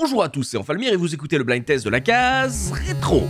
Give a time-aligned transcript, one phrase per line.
[0.00, 3.28] bonjour à tous, c'est Enfalmir et vous écoutez le blind test de la case rétro.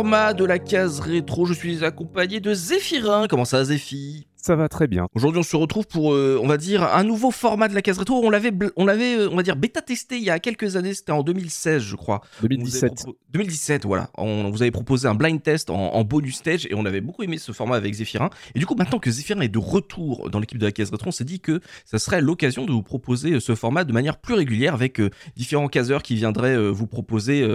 [0.00, 1.44] Format de la case rétro.
[1.44, 3.26] Je suis accompagné de Zéphirin.
[3.28, 4.26] Comment ça, Zéphi?
[4.42, 5.06] Ça va très bien.
[5.14, 7.98] Aujourd'hui, on se retrouve pour, euh, on va dire, un nouveau format de la case
[7.98, 8.24] rétro.
[8.24, 10.94] On l'avait, on l'avait, euh, on va dire, bêta testé il y a quelques années.
[10.94, 12.22] C'était en 2016, je crois.
[12.24, 12.92] On vous avait 2017.
[12.94, 14.08] propo- 2017, voilà.
[14.16, 17.22] On vous avait proposé un blind test en, en bonus stage et on avait beaucoup
[17.22, 18.30] aimé ce format avec Zéphirin.
[18.54, 21.08] Et du coup, maintenant que Zéphirin est de retour dans l'équipe de la case rétro,
[21.08, 24.16] on s'est dit que ça serait l'occasion de vous proposer euh, ce format de manière
[24.16, 27.46] plus régulière avec euh, différents caseurs qui viendraient euh, vous proposer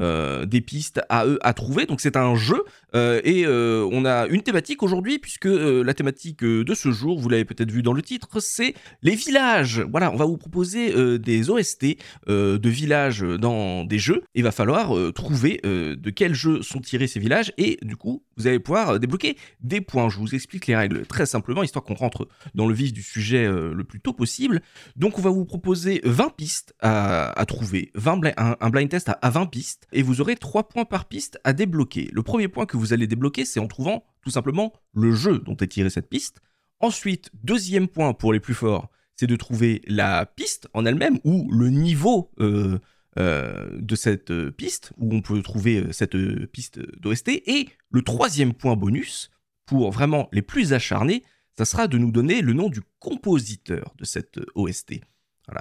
[0.00, 1.86] euh, des pistes à eux à trouver.
[1.86, 2.62] Donc c'est un jeu
[2.94, 7.28] euh, et euh, on a une thématique aujourd'hui puisque la thématique de ce jour, vous
[7.28, 9.80] l'avez peut-être vu dans le titre, c'est les villages.
[9.90, 14.22] Voilà, on va vous proposer des OST de villages dans des jeux.
[14.34, 18.46] Il va falloir trouver de quels jeux sont tirés ces villages et du coup, vous
[18.46, 20.08] allez pouvoir débloquer des points.
[20.08, 23.46] Je vous explique les règles très simplement, histoire qu'on rentre dans le vif du sujet
[23.48, 24.60] le plus tôt possible.
[24.96, 29.08] Donc, on va vous proposer 20 pistes à, trouver, 20 bli- un, un blind test
[29.08, 32.10] à, à 20 pistes et vous aurez 3 points par piste à débloquer.
[32.12, 35.56] Le premier point que vous allez débloquer, c'est en trouvant tout simplement le jeu dont
[35.56, 36.40] est tirée cette piste.
[36.80, 41.50] Ensuite, deuxième point pour les plus forts, c'est de trouver la piste en elle-même ou
[41.50, 42.78] le niveau euh,
[43.18, 47.28] euh, de cette euh, piste, où on peut trouver cette piste d'OST.
[47.28, 49.30] Et le troisième point bonus,
[49.66, 51.24] pour vraiment les plus acharnés,
[51.56, 55.00] ça sera de nous donner le nom du compositeur de cette OST.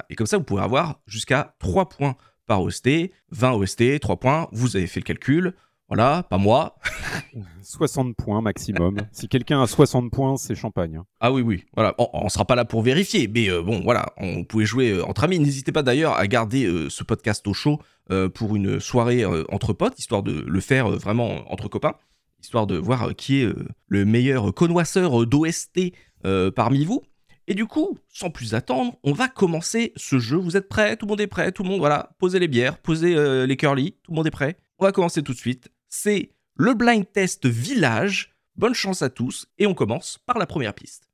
[0.09, 2.15] Et comme ça, vous pourrez avoir jusqu'à 3 points
[2.47, 2.89] par OST,
[3.31, 5.53] 20 OST, 3 points, vous avez fait le calcul.
[5.89, 6.75] Voilà, pas moi.
[7.61, 8.97] 60 points maximum.
[9.11, 10.97] si quelqu'un a 60 points, c'est champagne.
[10.97, 11.05] hein.
[11.19, 11.95] Ah oui, oui, voilà.
[11.97, 15.05] On, on sera pas là pour vérifier, mais euh, bon, voilà, on pouvait jouer euh,
[15.05, 15.39] entre amis.
[15.39, 17.79] N'hésitez pas d'ailleurs à garder euh, ce podcast au chaud
[18.35, 21.95] pour une soirée entre potes, histoire de le faire vraiment entre copains,
[22.41, 23.49] histoire de voir qui est
[23.89, 25.91] le meilleur connoisseur d'OST
[26.55, 27.03] parmi vous.
[27.49, 30.35] Et du coup, sans plus attendre, on va commencer ce jeu.
[30.35, 30.97] Vous êtes prêts?
[30.97, 31.51] Tout le monde est prêt?
[31.53, 34.31] Tout le monde, voilà, posez les bières, posez euh, les curly, tout le monde est
[34.31, 34.57] prêt?
[34.79, 35.69] On va commencer tout de suite.
[35.87, 38.35] C'est le blind test village.
[38.57, 41.07] Bonne chance à tous et on commence par la première piste.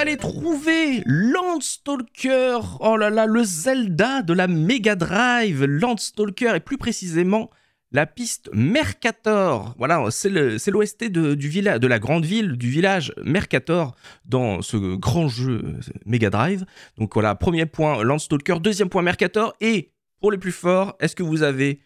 [0.00, 2.58] Fallait trouver Landstalker.
[2.80, 5.62] Oh là là, le Zelda de la Mega Drive.
[5.64, 7.50] Landstalker, et plus précisément,
[7.92, 9.74] la piste Mercator.
[9.76, 13.94] Voilà, c'est l'OST de, de la grande ville, du village Mercator,
[14.24, 16.64] dans ce grand jeu euh, Mega Drive.
[16.96, 19.54] Donc voilà, premier point Landstalker, deuxième point Mercator.
[19.60, 21.82] Et pour les plus forts, est-ce que vous avez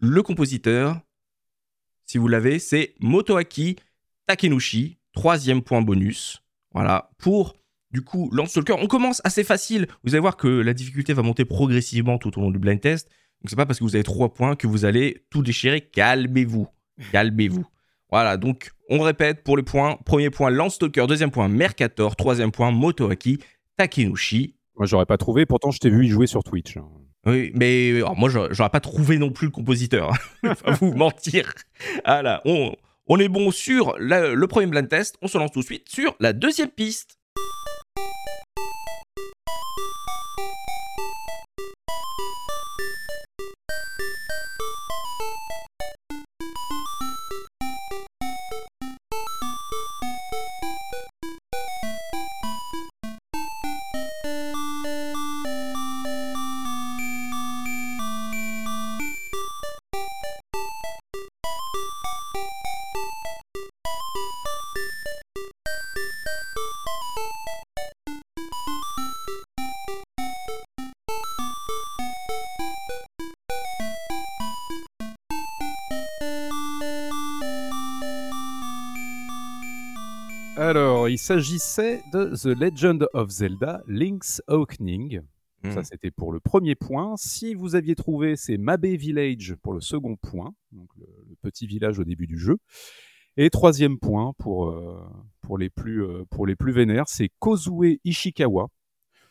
[0.00, 1.00] le compositeur?
[2.06, 3.76] Si vous l'avez, c'est Motoaki
[4.26, 4.98] Takenushi.
[5.12, 6.40] Troisième point bonus.
[6.74, 7.54] Voilà, pour
[7.92, 8.74] du coup Landstalker.
[8.80, 9.86] On commence assez facile.
[10.04, 13.08] Vous allez voir que la difficulté va monter progressivement tout au long du blind test.
[13.42, 15.80] Donc c'est pas parce que vous avez trois points que vous allez tout déchirer.
[15.80, 16.68] Calmez-vous.
[17.12, 17.66] Calmez-vous.
[18.10, 19.96] Voilà, donc on répète pour les points.
[20.04, 23.38] Premier point Landstalker, deuxième point Mercator, troisième point Motoaki
[23.76, 24.54] Takenushi.
[24.76, 26.76] Moi, j'aurais pas trouvé, pourtant, je t'ai vu y jouer sur Twitch.
[27.26, 30.12] Oui, mais alors, moi, j'aurais pas trouvé non plus le compositeur.
[30.42, 31.52] Je vais pas vous mentir.
[32.04, 32.74] Voilà, on,
[33.06, 35.16] on est bon sur la- le premier blind test.
[35.22, 37.18] On se lance tout de suite sur la deuxième piste.
[80.74, 85.20] Alors, il s'agissait de The Legend of Zelda Link's Awakening.
[85.64, 85.84] Ça, Hmm.
[85.84, 87.14] c'était pour le premier point.
[87.18, 91.66] Si vous aviez trouvé, c'est Mabe Village pour le second point, donc le, le petit
[91.66, 92.56] village au début du jeu.
[93.36, 94.98] Et troisième point pour, euh,
[95.42, 98.68] pour, les, plus, euh, pour les plus vénères, c'est Kozue Ishikawa.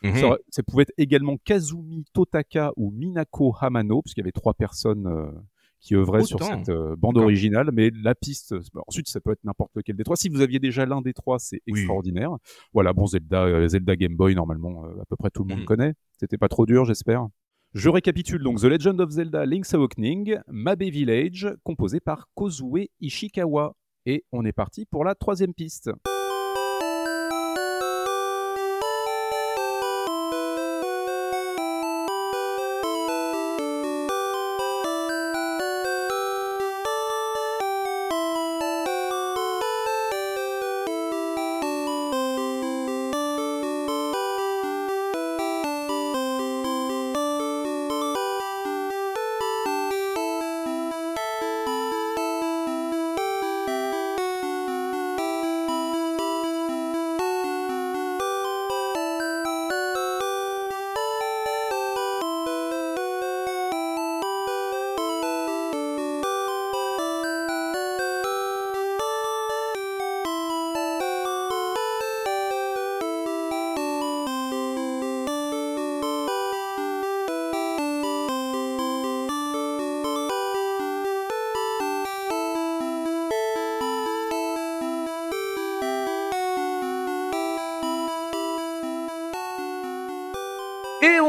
[0.04, 0.36] Mhm.
[0.48, 5.32] Ça pouvait être également Kazumi Totaka ou Minako Hamano, puisqu'il y avait trois personnes euh,
[5.82, 7.70] qui œuvraient sur cette euh, bande originale.
[7.72, 10.16] Mais la piste, bah, ensuite, ça peut être n'importe lequel des trois.
[10.16, 11.80] Si vous aviez déjà l'un des trois, c'est Oui.
[11.80, 12.30] extraordinaire.
[12.72, 15.60] Voilà, bon, Zelda, euh, Zelda Game Boy, normalement, euh, à peu près tout le monde
[15.60, 15.64] Mhm.
[15.66, 15.94] connaît.
[16.18, 17.26] C'était pas trop dur, j'espère.
[17.74, 23.74] Je récapitule donc The Legend of Zelda Link's Awakening, Mabe Village, composé par Kozue Ishikawa.
[24.06, 25.90] Et on est parti pour la troisième piste.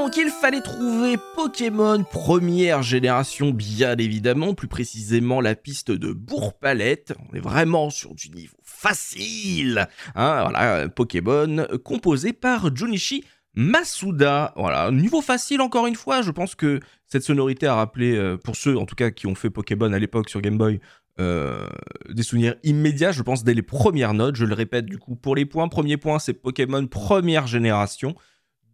[0.04, 7.14] Donc il fallait trouver Pokémon première génération, bien évidemment, plus précisément la piste de Bourg-Palette.
[7.30, 9.88] On est vraiment sur du niveau facile.
[10.14, 13.24] Hein, voilà, Pokémon composé par Junichi
[13.56, 14.52] Masuda.
[14.58, 16.22] Voilà, niveau facile encore une fois.
[16.22, 19.36] Je pense que cette sonorité a rappelé, euh, pour ceux en tout cas qui ont
[19.36, 20.82] fait Pokémon à l'époque sur Game Boy,
[21.22, 21.66] euh,
[22.10, 24.36] des souvenirs immédiats, je pense, dès les premières notes.
[24.36, 25.70] Je le répète du coup pour les points.
[25.70, 28.16] Premier point, c'est Pokémon première génération.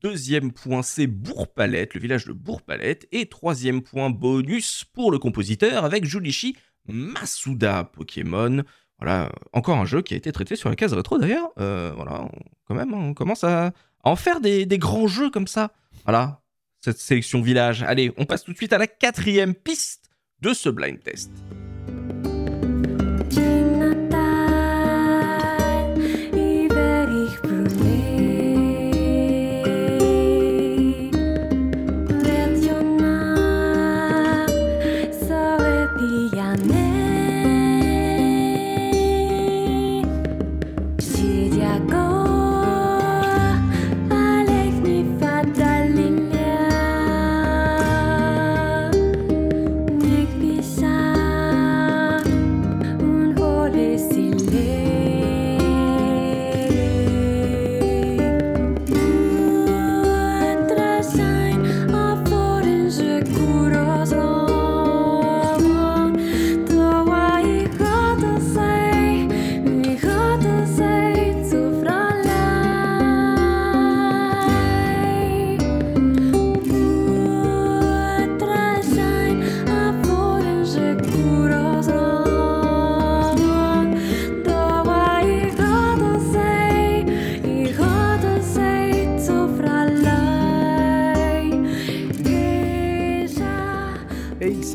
[0.01, 3.07] Deuxième point, c'est Bourg-Palette, le village de Bourg-Palette.
[3.11, 6.55] Et troisième point bonus pour le compositeur avec Junichi
[6.87, 8.63] Masuda Pokémon.
[8.99, 11.49] Voilà, encore un jeu qui a été traité sur la case rétro d'ailleurs.
[11.59, 12.29] Euh, voilà,
[12.65, 13.71] quand même, on commence à, à
[14.03, 15.71] en faire des, des grands jeux comme ça.
[16.05, 16.41] Voilà,
[16.81, 17.83] cette sélection village.
[17.83, 20.09] Allez, on passe tout de suite à la quatrième piste
[20.41, 21.31] de ce blind test.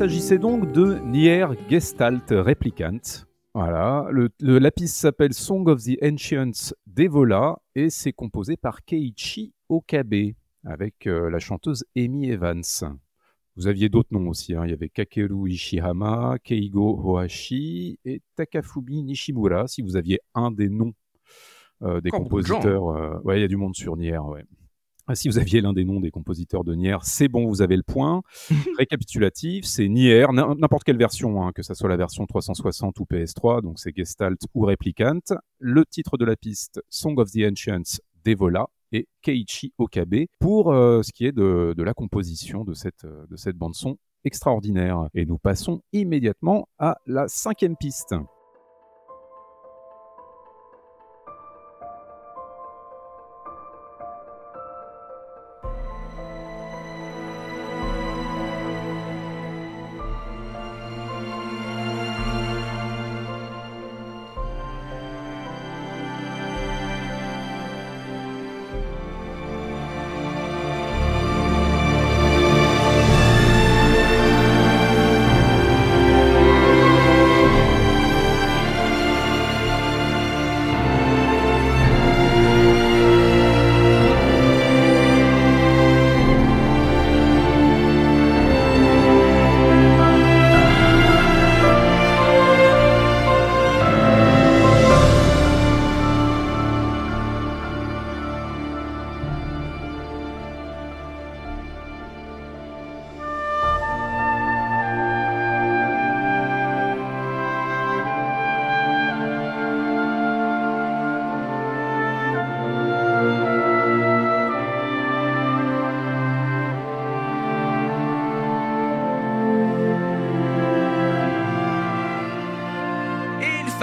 [0.05, 2.99] S'agissait donc de Nier Gestalt Replicant.
[3.55, 8.85] Voilà, le, le- la piste s'appelle Song of the Ancients d'Evola et c'est composé par
[8.85, 10.13] Keiichi Okabe
[10.63, 12.61] avec euh, la chanteuse Amy Evans.
[13.55, 14.61] Vous aviez d'autres noms aussi, hein.
[14.65, 20.69] il y avait Kakeru Ishihama, Keigo Hoashi et Takafumi Nishimura, si vous aviez un des
[20.69, 20.93] noms
[21.81, 22.89] euh, des Encore de compositeurs.
[22.89, 24.45] euh, ouais, il y a du monde sur Nier, ouais.
[25.07, 27.77] Ah, Si vous aviez l'un des noms des compositeurs de Nier, c'est bon, vous avez
[27.77, 28.23] le point.
[28.79, 33.61] Récapitulatif, c'est Nier, n'importe quelle version, hein, que ce soit la version 360 ou PS3,
[33.61, 35.19] donc c'est Gestalt ou Replicant.
[35.59, 41.03] Le titre de la piste, Song of the Ancients d'Evola et Keiichi Okabe pour euh,
[41.03, 45.07] ce qui est de, de la composition de cette, euh, de cette bande-son extraordinaire.
[45.13, 48.15] Et nous passons immédiatement à la cinquième piste.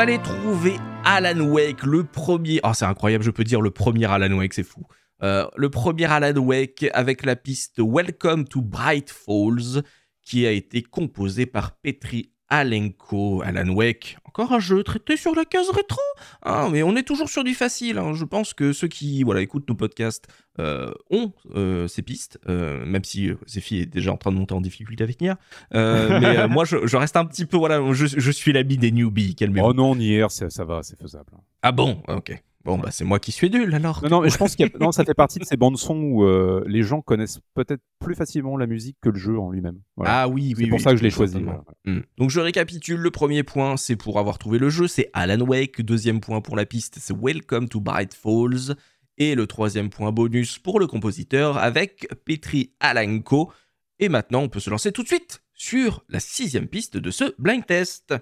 [0.03, 2.59] Fallait trouver Alan Wake, le premier.
[2.65, 4.83] Oh, c'est incroyable, je peux dire le premier Alan Wake, c'est fou.
[5.23, 9.85] Euh, le premier Alan Wake avec la piste Welcome to Bright Falls,
[10.25, 13.43] qui a été composé par Petri Alenko.
[13.43, 16.01] Alan Wake, encore un jeu traité sur la case rétro?
[16.43, 17.99] hein, mais on est toujours sur du facile.
[17.99, 18.13] hein.
[18.15, 20.27] Je pense que ceux qui voilà, écoutent nos podcasts
[20.59, 24.55] euh, ont euh, ces pistes, euh, même si Zephy est déjà en train de monter
[24.55, 25.33] en difficulté avec Nier.
[25.73, 27.57] Mais moi, je, je reste un petit peu.
[27.57, 29.35] Voilà, je, je suis l'ami des newbies.
[29.35, 29.67] Calmez-vous.
[29.67, 31.33] Oh non, hier, ça, ça va, c'est faisable.
[31.63, 32.03] Ah bon?
[32.09, 32.43] Ok.
[32.65, 34.03] Bon, bah c'est moi qui suis nul alors.
[34.05, 36.63] Non, non, mais je pense que ça fait partie de ces bandes son où euh,
[36.67, 39.81] les gens connaissent peut-être plus facilement la musique que le jeu en lui-même.
[39.97, 40.23] Voilà.
[40.23, 40.65] Ah oui, oui.
[40.65, 41.41] c'est pour oui, ça que je l'ai choisi.
[41.43, 41.65] voilà.
[41.85, 42.01] Hmm.
[42.19, 45.83] Donc je récapitule, le premier point c'est pour avoir trouvé le jeu, c'est Alan Wake,
[45.83, 48.77] deuxième point pour la piste c'est Welcome to Bright Falls,
[49.19, 53.53] et le troisième point bonus pour le compositeur avec Petri Alanko.
[53.99, 57.35] Et maintenant on peut se lancer tout de suite sur la sixième piste de ce
[57.39, 58.15] blind test.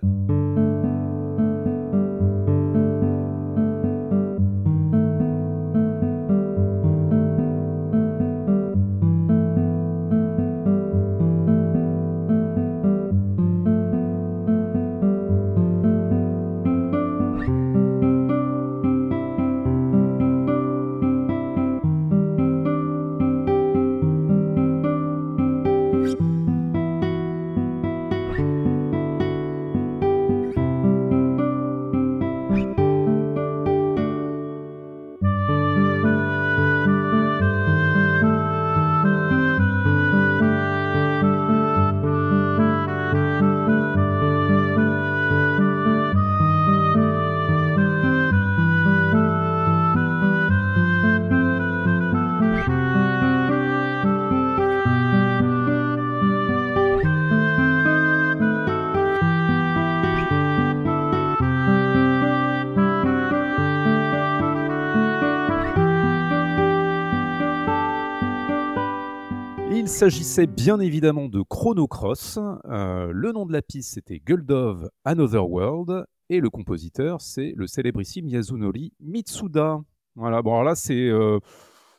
[70.01, 72.39] S'agissait bien évidemment de Chrono Cross.
[72.71, 77.67] Euh, le nom de la piste c'était Guldov Another World et le compositeur c'est le
[77.67, 79.79] célébrissime Yasunori Mitsuda.
[80.15, 81.39] Voilà, bon alors là c'est euh,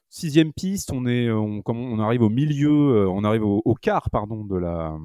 [0.09, 4.09] sixième piste, on est, on, on arrive au milieu, euh, on arrive au, au quart
[4.09, 4.97] pardon de la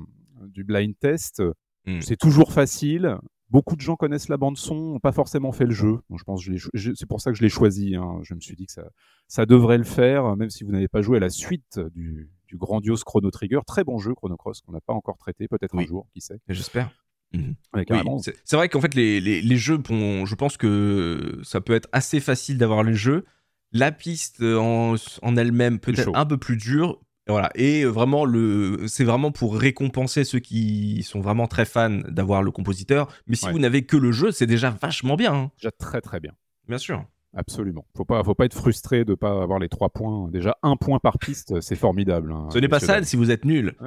[0.46, 1.42] du blind test.
[1.86, 2.00] Hmm.
[2.00, 3.18] C'est toujours facile.
[3.50, 5.98] Beaucoup de gens connaissent la bande son, n'ont pas forcément fait le jeu.
[6.16, 7.94] Je pense je- c'est pour ça que je l'ai choisi.
[7.94, 8.20] hein.
[8.22, 8.88] Je me suis dit que ça,
[9.28, 12.56] ça devrait le faire, même si vous n'avez pas joué à la suite du, du
[12.56, 13.60] grandiose Chrono Trigger.
[13.66, 15.84] Très bon jeu, Chrono Cross, qu'on n'a pas encore traité, peut-être Oui.
[15.84, 16.38] un jour, qui sait.
[16.48, 16.90] J'espère.
[17.34, 18.18] Oui, carrément.
[18.18, 21.88] c'est vrai qu'en fait, les, les, les jeux, bon, je pense que ça peut être
[21.92, 23.24] assez facile d'avoir les jeux.
[23.72, 27.00] La piste en, en elle-même peut être un peu plus dure.
[27.28, 27.50] Et Voilà.
[27.56, 32.52] Et vraiment, le, c'est vraiment pour récompenser ceux qui sont vraiment très fans d'avoir le
[32.52, 33.12] compositeur.
[33.26, 33.52] Mais si Ouais.
[33.52, 35.34] vous n'avez que le jeu, c'est déjà vachement bien.
[35.34, 35.50] hein.
[35.58, 36.32] Déjà très très bien.
[36.68, 37.04] Bien sûr.
[37.38, 37.84] Absolument.
[37.94, 40.28] Faut pas, faut pas être frustré de pas avoir les trois points.
[40.30, 42.32] Déjà un point par piste, c'est formidable.
[42.32, 43.04] hein, Ce n'est pas dames.
[43.04, 43.74] si vous êtes nul.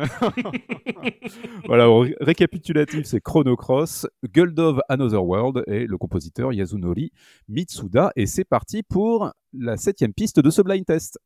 [1.66, 7.12] Voilà, ré- récapitulatif, c'est Chrono Cross, Guldov Another World et le compositeur Yasunori
[7.48, 8.12] Mitsuda.
[8.16, 11.20] Et c'est parti pour la septième piste de ce blind test.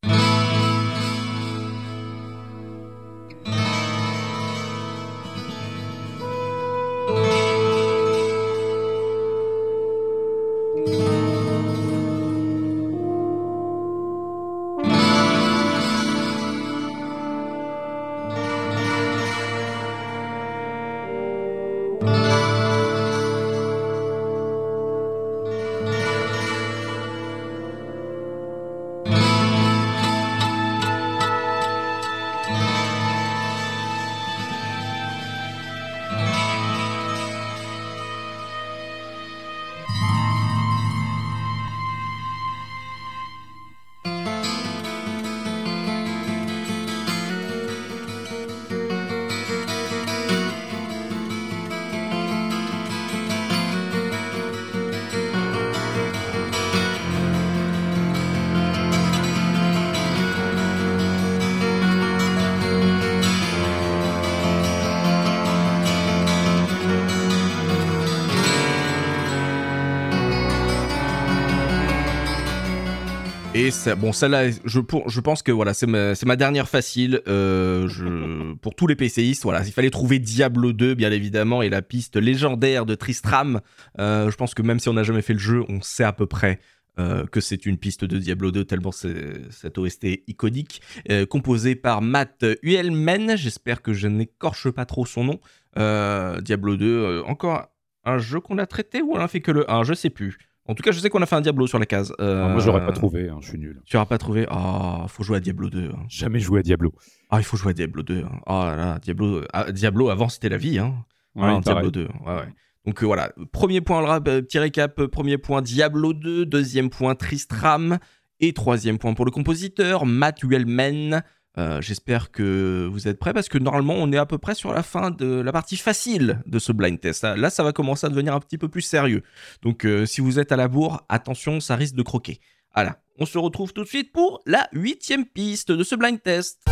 [73.97, 77.21] Bon, celle-là, je, pour- je pense que voilà, c'est ma, dernière facile.
[77.27, 81.69] euh, je, pour tous les PCistes, voilà, il fallait trouver Diablo 2, bien évidemment, et
[81.69, 83.61] la piste légendaire de Tristram.
[83.99, 86.13] Euh, je pense que même si on n'a jamais fait le jeu, on sait à
[86.13, 86.59] peu près
[86.99, 91.75] euh, que c'est une piste de Diablo 2, tellement c'est cette OST iconique, euh, composée
[91.75, 93.35] par Matt Uelmen.
[93.35, 95.39] J'espère que je n'écorche pas trop son nom.
[95.77, 97.67] Euh, Diablo 2, euh, encore
[98.05, 100.37] un jeu qu'on a traité ou on a fait que le 1 Je sais plus.
[100.65, 102.13] En tout cas, je sais qu'on a fait un Diablo sur la case.
[102.21, 103.81] Euh, Ah, Moi, j'aurais pas trouvé, hein, je suis nul.
[103.85, 104.45] Tu n'auras pas trouvé?
[104.49, 105.89] Ah, faut jouer à Diablo 2.
[105.93, 106.05] hein.
[106.07, 106.93] Jamais joué à Diablo.
[107.29, 108.23] Ah, il faut jouer à Diablo 2.
[108.23, 108.39] hein.
[108.45, 110.79] Ah là là, Diablo, ah, Diablo avant c'était la vie.
[110.79, 110.93] Hein.
[111.35, 111.59] Ouais.
[111.59, 112.03] Diablo 2.
[112.25, 112.53] Ouais, ouais.
[112.85, 116.45] Donc euh, voilà, premier point, le rap, euh, petit récap, euh, premier point Diablo 2,
[116.45, 117.97] deuxième point Tristram,
[118.39, 121.23] et troisième point pour le compositeur, Matt Uelmen.
[121.57, 124.73] Euh, J'espère que vous êtes prêts parce que normalement on est à peu près sur
[124.73, 127.23] la fin de la partie facile de ce blind test.
[127.23, 129.23] Là, ça va commencer à devenir un petit peu plus sérieux.
[129.61, 132.39] Donc euh, si vous êtes à la bourre, attention, ça risque de croquer.
[132.73, 136.65] Voilà, on se retrouve tout de suite pour la huitième piste de ce blind test.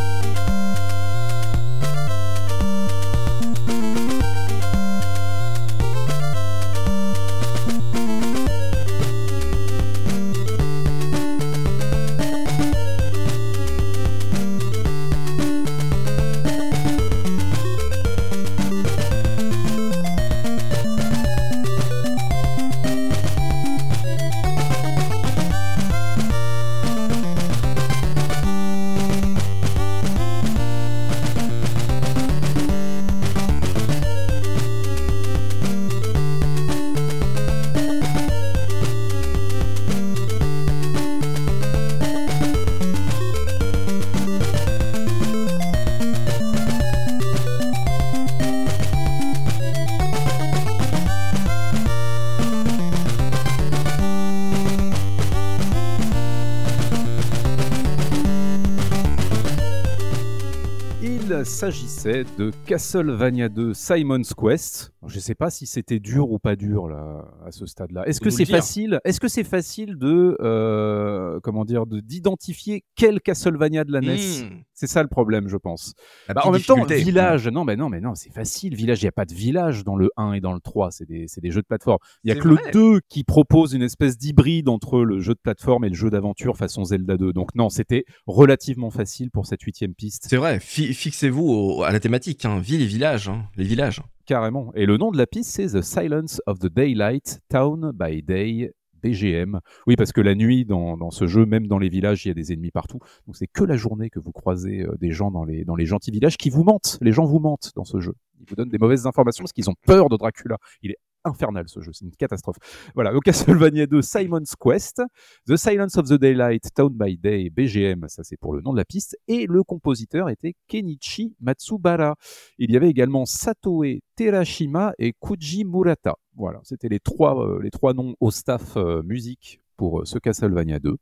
[62.02, 64.92] S'agissait de Castlevania 2 Simon's Quest.
[65.08, 68.08] Je ne sais pas si c'était dur ou pas dur là, à ce stade-là.
[68.08, 73.20] Est-ce que c'est facile Est-ce que c'est facile de euh, comment dire de d'identifier quel
[73.22, 74.64] Castlevania de la NES Mmh.
[74.74, 75.94] C'est ça le problème, je pense.
[76.28, 78.76] Bah, en même temps, village, non, mais non, mais non, c'est facile.
[78.76, 80.92] Village, il n'y a pas de village dans le 1 et dans le 3.
[80.92, 82.00] C'est des, des jeux de plateforme.
[82.24, 82.62] Il n'y a que vrai.
[82.66, 86.10] le 2 qui propose une espèce d'hybride entre le jeu de plateforme et le jeu
[86.10, 87.32] d'aventure façon Zelda 2.
[87.34, 90.26] Donc non, c'était relativement facile pour cette huitième piste.
[90.30, 94.02] C'est vrai, fi- fixez-vous à la thématique, hein, ville et village, hein, les villages.
[94.32, 94.72] Carrément.
[94.76, 98.72] Et le nom de la piste, c'est The Silence of the Daylight, Town by Day,
[99.04, 99.60] BGM.
[99.88, 102.32] Oui, parce que la nuit, dans, dans ce jeu, même dans les villages, il y
[102.32, 103.00] a des ennemis partout.
[103.28, 105.86] Donc c'est que la journée que vous croisez euh, des gens dans les, dans les
[105.86, 106.98] gentils villages qui vous mentent.
[107.02, 108.14] Les gens vous mentent dans ce jeu.
[108.40, 110.56] Ils vous donnent des mauvaises informations parce qu'ils ont peur de Dracula.
[110.82, 112.58] Il est infernal ce jeu, c'est une catastrophe.
[112.96, 115.02] Voilà, donc Castlevania 2, Simon's Quest,
[115.48, 118.78] The Silence of the Daylight, Town by Day, BGM, ça c'est pour le nom de
[118.78, 122.16] la piste, et le compositeur était Kenichi Matsubara.
[122.58, 126.16] Il y avait également Satoe Terashima et Kuji Murata.
[126.36, 130.18] Voilà, c'était les trois, euh, les trois noms au staff euh, musique pour euh, ce
[130.20, 130.96] Castlevania 2.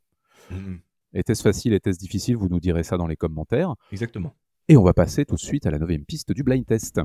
[1.12, 2.36] Était-ce facile, était-ce difficile?
[2.36, 3.74] Vous nous direz ça dans les commentaires.
[3.92, 4.34] Exactement.
[4.68, 7.00] Et on va passer tout de suite à la neuvième piste du blind test.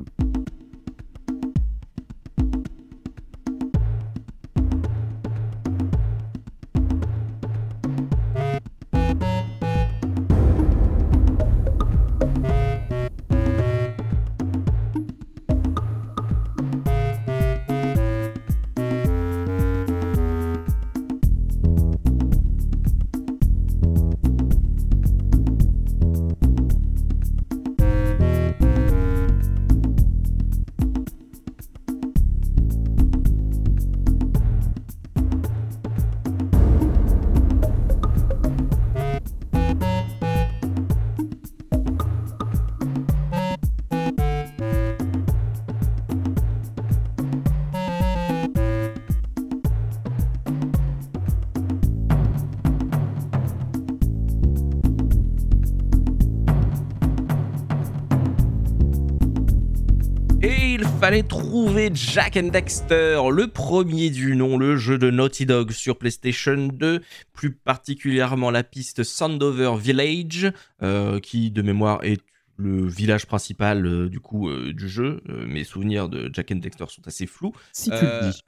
[61.06, 65.98] Fallait trouver Jack and Dexter, le premier du nom, le jeu de Naughty Dog sur
[65.98, 67.00] PlayStation 2,
[67.32, 70.50] plus particulièrement la piste Sandover Village,
[70.82, 72.20] euh, qui de mémoire est
[72.56, 75.22] le village principal euh, du coup euh, du jeu.
[75.46, 77.52] Mes souvenirs de Jack and Dexter sont assez flous.
[77.72, 78.40] Si tu le dis.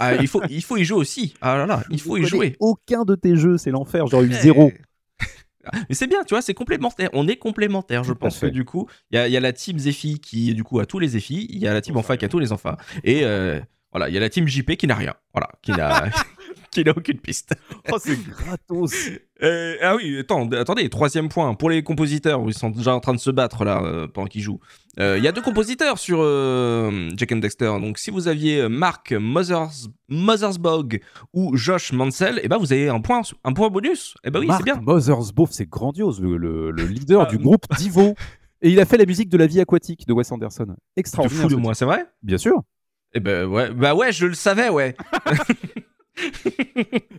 [0.00, 1.34] Ah, il, faut, il faut y jouer aussi.
[1.40, 2.56] Ah là là, il faut y jouer.
[2.58, 4.08] Aucun de tes jeux, c'est l'enfer.
[4.08, 4.40] J'aurais eu Ouais.
[4.40, 4.72] zéro.
[5.88, 7.10] Mais c'est bien, tu vois, c'est complémentaire.
[7.12, 9.52] On est complémentaires, je pense que du coup, il y, a- il y a la
[9.52, 11.46] team Zephy qui, du coup, a tous les Zephy.
[11.50, 12.76] Il y a la team Enfa qui a tous les Enfa.
[13.04, 13.60] Et euh,
[13.92, 15.14] voilà, il y a la team JP qui n'a rien.
[15.34, 16.04] Voilà, qui n'a
[16.72, 17.52] qui n'a aucune piste.
[17.92, 18.92] Oh, c'est gratos.
[19.42, 21.54] Euh, ah oui, attends, attendez, troisième point.
[21.54, 24.42] Pour les compositeurs, ils sont déjà en train de se battre là euh, pendant qu'ils
[24.42, 24.60] jouent.
[24.98, 26.18] Euh, Il y a deux compositeurs sur
[27.16, 27.72] Jack and Dexter.
[27.80, 29.70] Donc si vous aviez Mark Mothers,
[30.10, 31.00] Mothersbog
[31.32, 34.14] ou Josh Mansell, et ben vous avez un point, un point bonus.
[34.24, 34.76] Et ben oui, c'est bien.
[34.82, 38.14] Mothersbaugh, c'est grandiose, le, le- le leader Ah, du groupe Divo.
[38.60, 40.66] Et il a fait la musique de La vie aquatique de Wes Anderson.
[40.66, 41.42] Tu Extraordinaire.
[41.44, 42.04] fous de moi, c'est vrai?
[42.22, 42.60] Bien sûr.
[43.14, 44.94] Eh ben ouais, bah ouais, je le savais, ouais.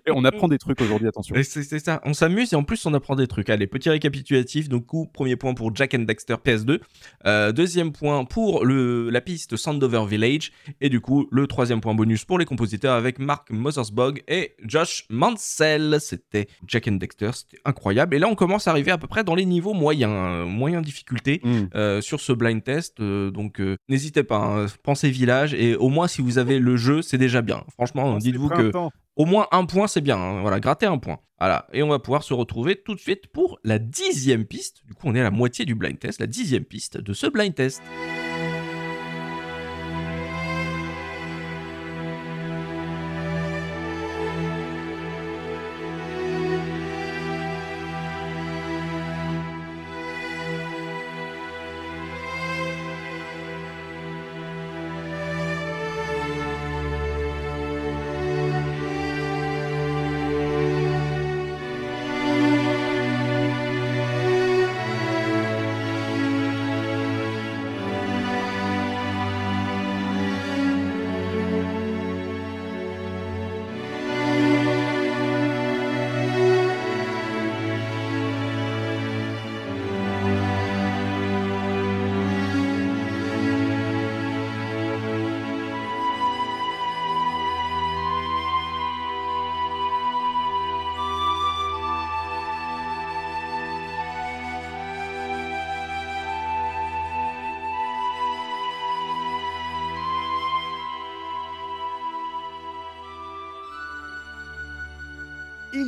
[0.06, 1.36] Et on apprend des trucs aujourd'hui, attention.
[1.44, 3.50] C'est ça, on s'amuse et en plus on apprend des trucs.
[3.50, 4.70] Allez, petit récapitulatif.
[4.70, 6.80] Donc, coup, premier point pour Jack and Dexter PS2.
[7.26, 10.52] Euh, deuxième point pour le, la piste Sandover Village.
[10.82, 15.06] Et du coup, le troisième point bonus pour les compositeurs avec Mark Mothersbaugh et Josh
[15.10, 15.98] Mansell.
[16.00, 18.16] C'était Jack and Dexter, c'était incroyable.
[18.16, 20.84] Et là, on commence à arriver à peu près dans les niveaux moyens, euh, moyens
[20.84, 21.42] difficulté.
[21.44, 21.68] Hmm.
[21.76, 23.00] euh, sur ce blind test.
[23.00, 26.78] euh, donc euh, n'hésitez pas, hein, pensez village et au moins si vous avez le
[26.78, 27.64] jeu, c'est déjà bien.
[27.74, 28.72] Franchement, dites-vous que.
[29.16, 30.18] Au moins un point, c'est bien.
[30.18, 30.42] hein.
[30.42, 31.20] Voilà, gratter un point.
[31.40, 34.86] Voilà, et on va pouvoir se retrouver tout de suite pour la dixième piste.
[34.86, 37.26] Du coup, on est à la moitié du blind test, la dixième piste de ce
[37.26, 37.82] blind test.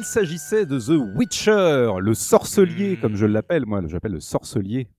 [0.04, 3.00] Il s'agissait de The Witcher, le sorcelier, Hmm.
[3.00, 4.90] comme je l'appelle, moi, j'appelle le sorcelier.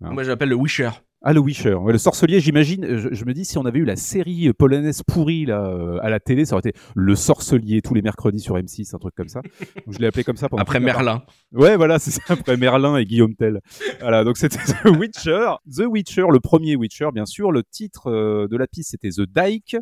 [0.00, 0.12] Hein.
[0.12, 0.88] Moi, j'appelle le Wisher.
[1.20, 1.74] Ah, le Witcher.
[1.74, 5.02] Ouais, le sorcelier, j'imagine, je, je me dis, si on avait eu la série polonaise
[5.06, 8.56] pourrie là, euh, à la télé, ça aurait été le sorcelier tous les mercredis sur
[8.56, 9.42] M6, un truc comme ça.
[9.42, 9.50] Donc,
[9.94, 11.22] je l'ai appelé comme ça pendant Après Merlin.
[11.52, 13.60] Ouais, voilà, c'est ça, après Merlin et Guillaume Tell.
[14.00, 15.56] Voilà, donc c'était The Witcher.
[15.70, 17.52] The Witcher, le premier Witcher, bien sûr.
[17.52, 19.76] Le titre euh, de la piste, c'était The Dyke.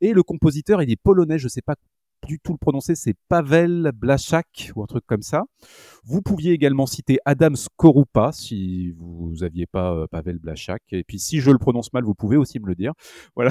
[0.00, 1.74] Et le compositeur, il est polonais, je sais pas
[2.26, 5.42] du tout le prononcer, c'est Pavel Blaszak ou un truc comme ça.
[6.04, 10.82] Vous pouviez également citer Adam Skorupa si vous aviez pas euh, Pavel Blaszak.
[10.90, 12.92] Et puis si je le prononce mal, vous pouvez aussi me le dire.
[13.36, 13.50] Voilà.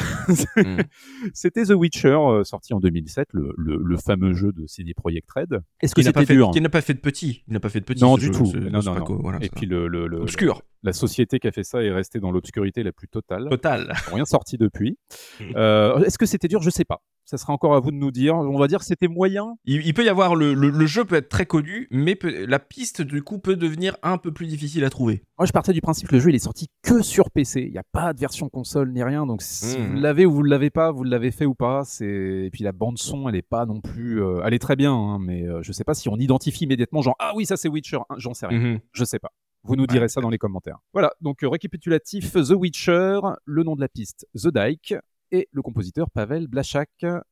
[0.57, 0.81] Mm.
[1.33, 5.29] C'était The Witcher, euh, sorti en 2007, le, le, le fameux jeu de CD Projekt
[5.35, 5.59] Red.
[5.81, 7.43] Est-ce que Qui n'a pas, c'était fait- dur qui n'a pas fait de petit.
[7.47, 8.01] Il n'a pas fait de petit.
[8.03, 8.51] Non, du jeu, tout.
[8.55, 9.03] Non, non, non.
[9.03, 10.61] quoi, voilà, Et puis le, le, le- obscur.
[10.83, 13.47] la société qui a fait ça est restée dans l'obscurité la plus totale.
[13.49, 13.93] Total.
[14.13, 14.97] Rien sorti depuis.
[15.55, 16.61] Euh, Est-ce que c'était dur?
[16.61, 17.01] Je sais pas.
[17.31, 18.35] Ça sera encore à vous de nous dire.
[18.35, 19.55] On va dire que c'était moyen.
[19.63, 22.45] Il, il peut y avoir le, le- le jeu peut être très connu, mais peut-
[22.45, 25.23] la piste du coup peut devenir un peu plus difficile à trouver.
[25.39, 27.61] Moi, je partais du principe que le jeu il est sorti que sur PC.
[27.61, 29.25] Il n'y a pas de version console ni rien.
[29.25, 29.87] Donc, si Mhm.
[29.95, 31.83] vous l'avez ou vous ne l'avez pas, vous l'avez fait ou pas.
[32.01, 34.21] Et puis la bande son, elle est pas non plus.
[34.21, 37.01] euh, Elle est très bien, hein, mais euh, je sais pas si on identifie immédiatement
[37.01, 37.99] genre ah oui ça c'est Witcher.
[38.17, 38.59] J'en sais rien.
[38.59, 38.79] Mhm.
[38.91, 39.29] Je sais pas.
[39.63, 40.79] Vous nous direz ça dans les commentaires.
[40.91, 44.95] Voilà, donc euh, récapitulatif, The Witcher, le nom de la piste, The Dyke,
[45.31, 46.89] et le compositeur Pavel Blaszak.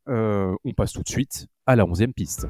[0.08, 2.48] Euh, on passe tout de suite à la onzième piste.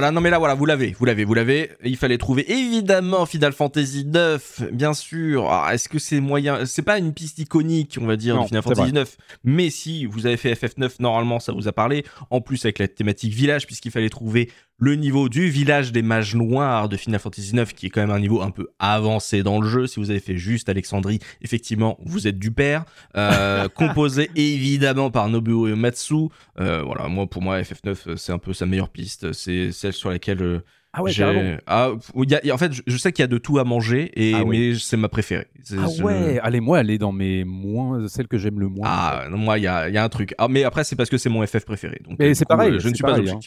[0.00, 0.12] Voilà.
[0.12, 1.72] Non mais là voilà, vous l'avez, vous l'avez, vous l'avez.
[1.84, 5.52] Il fallait trouver évidemment Final Fantasy 9, bien sûr.
[5.52, 8.46] Alors, est-ce que c'est moyen C'est pas une piste iconique, on va dire, Non, de
[8.46, 12.06] Final Fantasy 9, mais si vous avez fait FF9, normalement ça vous a parlé.
[12.30, 16.34] En plus avec la thématique village, puisqu'il fallait trouver le niveau du village des mages
[16.34, 19.60] noirs de Final Fantasy IX, qui est quand même un niveau un peu avancé dans
[19.60, 19.86] le jeu.
[19.86, 22.84] Si vous avez fait juste Alexandrie, effectivement, vous êtes du père.
[23.16, 26.28] Euh, composé évidemment par Nobuo Uematsu.
[26.58, 29.32] Euh, voilà, moi, pour moi, FF9, c'est un peu sa meilleure piste.
[29.32, 30.60] C'est celle sur laquelle euh,
[30.92, 31.58] Ah ouais, j'ai-.
[31.66, 33.28] Ah, il y a- il y a- en fait, je, je sais qu'il y a
[33.28, 34.70] de tout à manger, et, Ah ouais.
[34.70, 35.46] mais c'est ma préférée.
[35.72, 38.88] Ah je- ouais, allez, moi, elle est dans mes moins, celle que j'aime le moins.
[38.90, 40.34] Ah, moi, il y a, y a un truc.
[40.38, 42.00] Ah, mais après, c'est parce que c'est mon FF préféré.
[42.08, 43.38] Donc, Mais euh, c'est pareil, euh, Je ne suis pas hein.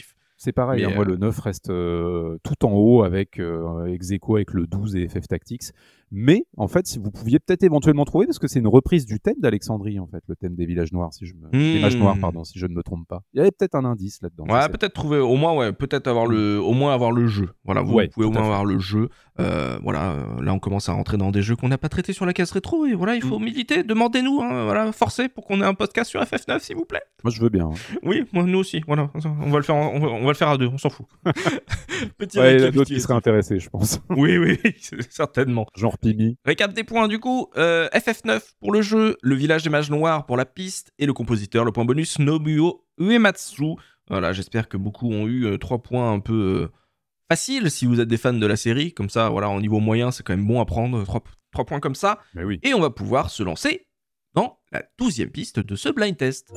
[0.44, 4.52] C'est pareil, hein, moi euh, le 9 reste euh, tout en haut avec euh, avec
[4.52, 5.72] le 12 et FF Tactics.
[6.10, 9.20] Mais en fait, si vous pouviez peut-être éventuellement trouver, parce que c'est une reprise du
[9.20, 11.48] thème d'Alexandrie, en fait, le thème des villages noirs, si je me...
[11.50, 12.00] des mages Hmm.
[12.00, 13.22] noirs, pardon, si je ne me trompe pas.
[13.32, 14.44] Il y avait peut-être un indice là-dedans.
[14.44, 17.48] Ouais, peut-être trouver au moins, ouais, peut-être avoir le, au moins avoir le jeu.
[17.64, 19.08] Voilà, vous, Ouais, vous pouvez au moins avoir le jeu.
[19.40, 22.12] Euh, voilà, euh, là on commence à rentrer dans des jeux qu'on n'a pas traités
[22.12, 23.44] sur la case rétro et voilà, il faut Mm.
[23.44, 23.82] militer.
[23.82, 27.02] Demandez-nous, hein, voilà, forcez pour qu'on ait un podcast sur FF9, s'il vous plaît.
[27.24, 27.66] Moi, je veux bien.
[27.66, 27.74] hein.
[28.04, 28.82] Oui, moi nous aussi.
[28.86, 29.10] Voilà,
[29.42, 30.88] on va le faire, en- on va, on va le faire à deux, on s'en
[30.90, 31.06] fout.
[32.18, 34.00] Petit Ouais, il y a récap d'autres qui seraient intéressés, je pense.
[34.10, 34.58] Oui, oui,
[35.10, 35.66] certainement.
[35.76, 36.36] Genre Pimi.
[36.44, 37.48] Récap des points du coup.
[37.56, 41.12] euh, FF9 pour le jeu, le village des mages noirs pour la piste et le
[41.12, 43.74] compositeur, le point bonus Nobuo Uematsu.
[44.10, 46.68] Voilà, j'espère que beaucoup ont eu euh, trois points un peu
[47.30, 48.92] faciles si vous êtes des fans de la série.
[48.92, 51.80] Comme ça, voilà, en niveau moyen, c'est quand même bon à prendre trois, trois points
[51.80, 52.20] comme ça.
[52.34, 52.60] Mais oui.
[52.62, 53.86] Et on va pouvoir se lancer
[54.34, 56.52] dans la douzième piste de ce blind test.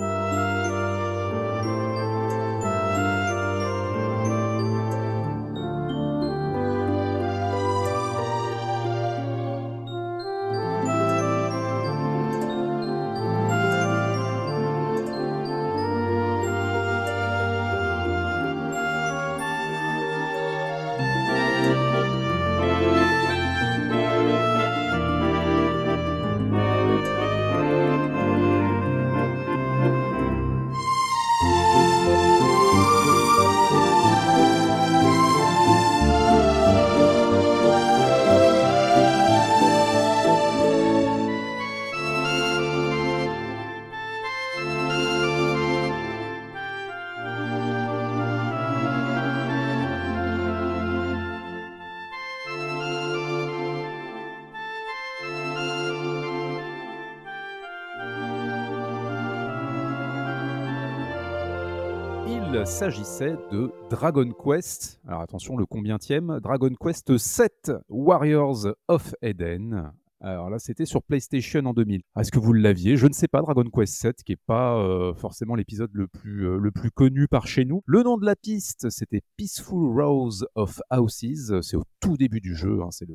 [62.77, 65.01] S'agissait de Dragon Quest.
[65.07, 69.91] Alors attention, le combienième Dragon Quest 7 Warriors of Eden.
[70.21, 72.01] Alors là, c'était sur PlayStation en 2000.
[72.19, 72.95] Est-ce que vous l'aviez?
[72.95, 76.47] Je ne sais pas, Dragon Quest 7, qui est pas euh, forcément l'épisode le plus
[76.47, 77.81] euh, le plus connu par chez nous.
[77.87, 81.59] Le nom de la piste, c'était Peaceful Rose of Houses.
[81.63, 82.83] C'est au tout début du jeu.
[82.83, 83.07] hein, C'est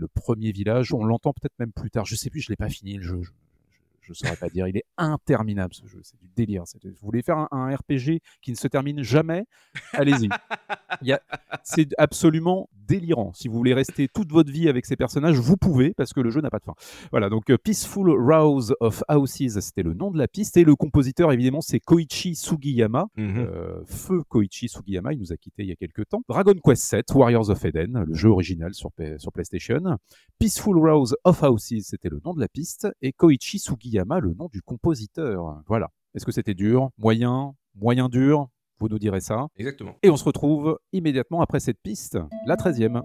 [0.00, 0.92] le premier village.
[0.92, 2.04] On l'entend peut-être même plus tard.
[2.04, 2.40] Je sais plus.
[2.40, 3.22] Je l'ai pas fini le jeu.
[4.04, 4.68] Je, je saurais pas dire.
[4.68, 6.00] Il est interminable ce jeu.
[6.02, 6.64] C'est du délire.
[6.82, 9.46] Vous voulez faire un, un RPG qui ne se termine jamais?
[9.92, 10.28] Allez-y.
[11.62, 13.32] C'est absolument délirant.
[13.34, 16.30] Si vous voulez rester toute votre vie avec ces personnages, vous pouvez parce que le
[16.30, 16.74] jeu n'a pas de fin.
[17.10, 17.28] Voilà.
[17.28, 21.32] Donc euh, Peaceful Rouse of Houses, c'était le nom de la piste et le compositeur
[21.32, 23.06] évidemment c'est Koichi Sugiyama.
[23.16, 23.38] Mhm.
[23.38, 26.22] Euh, feu Koichi Sugiyama, il nous a quitté il y a quelques temps.
[26.28, 29.80] Dragon Quest 7, Warriors of Eden, le jeu original sur, sur PlayStation.
[30.38, 32.88] Peaceful Rose of Houses, c'était le nom de la piste.
[33.00, 35.62] Et Koichi Sugiyama, le nom du compositeur.
[35.66, 35.88] Voilà.
[36.14, 38.48] Est-ce que c'était dur Moyen Moyen dur?
[38.80, 39.46] Vous nous direz ça.
[39.56, 39.96] Exactement.
[40.02, 43.02] Et on se retrouve immédiatement après cette piste, la 13e.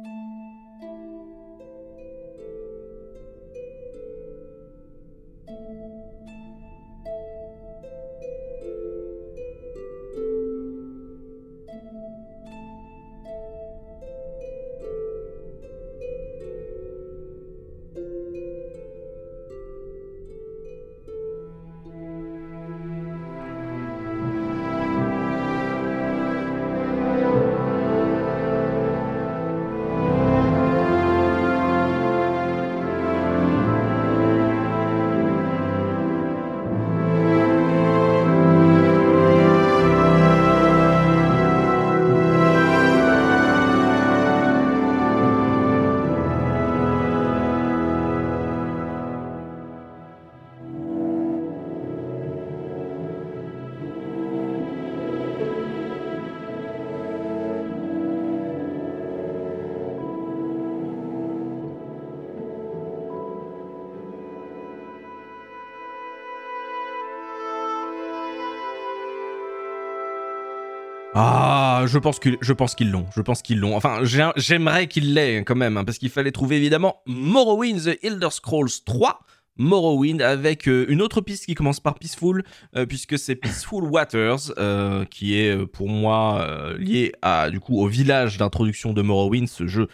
[71.89, 73.05] Je pense qu'ils l'ont.
[73.15, 73.75] Je pense qu'ils l'ont.
[73.75, 77.99] Enfin, j'ai- j'aimerais qu'ils l'aient quand même, hein, parce qu'il fallait trouver évidemment Morrowind The
[78.03, 79.19] Elder Scrolls 3.
[79.59, 82.43] Morrowind avec euh, une autre piste qui commence par Peaceful,
[82.75, 87.79] euh, puisque c'est Peaceful Waters, euh, qui est pour moi euh, lié à, du coup,
[87.79, 89.87] au village d'introduction de Morrowind, ce jeu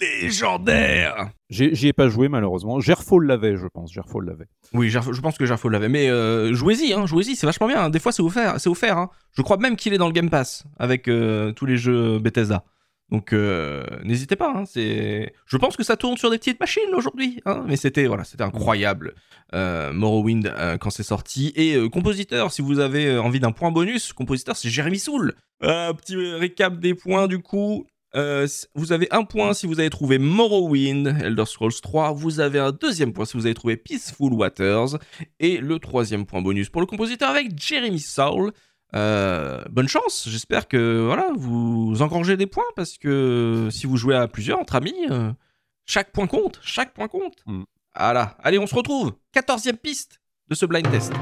[0.00, 1.30] légendaire.
[1.50, 2.80] J'y ai pas joué malheureusement.
[2.80, 3.92] Gerfall l'avait, je pense.
[3.92, 4.46] Gerfall l'avait.
[4.72, 6.06] Oui, je pense que Jarfo l'avait, mais
[6.54, 7.90] jouez-y, hein, jouez-y, c'est vachement bien.
[7.90, 8.96] Des fois, c'est offert, c'est offert.
[8.96, 9.10] hein.
[9.32, 11.04] Je crois même qu'il est dans le Game Pass avec
[11.56, 12.64] tous les jeux Bethesda.
[13.10, 14.52] Donc, euh, n'hésitez pas.
[14.54, 18.06] hein, je pense que ça tourne sur des petites machines aujourd'hui, hein, mais c'était
[18.38, 19.14] incroyable.
[19.54, 22.52] euh, Morrowind euh, quand c'est sorti et compositeur.
[22.52, 25.34] Si vous avez envie d'un point bonus, compositeur, c'est Jeremy Soule.
[25.62, 27.86] Euh, petit récap des points du coup.
[28.74, 32.12] Vous avez un point si vous avez trouvé Morrowind, Elder Scrolls 3.
[32.12, 34.98] Vous avez un deuxième point si vous avez trouvé Peaceful Waters.
[35.38, 38.52] Et le troisième point bonus pour le compositeur avec Jeremy Soule.
[38.94, 44.16] Euh, bonne chance, j'espère que voilà, vous engrangez des points parce que si vous jouez
[44.16, 45.32] à plusieurs entre amis, euh,
[45.86, 47.36] chaque point compte, chaque point compte.
[47.46, 47.62] Mm.
[47.96, 49.12] Voilà, allez, on se retrouve.
[49.34, 51.12] 14e piste de ce blind test.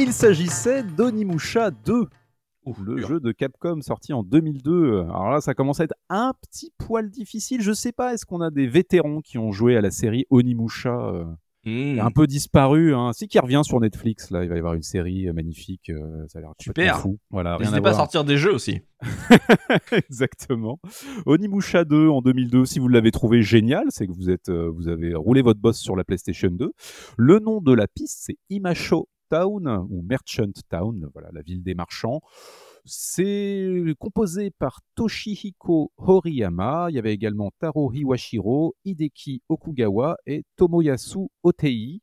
[0.00, 2.06] Il s'agissait d'Onimusha 2,
[2.64, 5.00] Ouf, le jeu de Capcom sorti en 2002.
[5.02, 7.60] Alors là, ça commence à être un petit poil difficile.
[7.60, 10.90] Je sais pas, est-ce qu'on a des vétérans qui ont joué à la série Onimusha
[10.94, 11.24] euh,
[11.66, 12.00] Mm.
[12.00, 13.12] un peu disparu, hein?
[13.12, 15.90] Si qui revient sur Netflix, là, il va y avoir une série euh, magnifique.
[15.90, 17.00] euh, ça a l'air Super.
[17.00, 17.18] fou.
[17.28, 18.80] Voilà, N'hésitez pas à sortir des jeux aussi.
[19.92, 20.80] Exactement.
[21.26, 24.88] Onimusha 2 en 2002, si vous l'avez trouvé génial, c'est que vous êtes, euh, vous
[24.88, 26.72] avez roulé votre boss sur la PlayStation 2.
[27.18, 31.74] Le nom de la piste, c'est Imasho Town ou Merchant Town, voilà la ville des
[31.74, 32.20] marchands.
[32.84, 36.86] C'est composé par Toshihiko Horiyama.
[36.90, 42.00] Il y avait également Taro Hiwashiro, Hideki Okugawa et Tomoyasu Otei.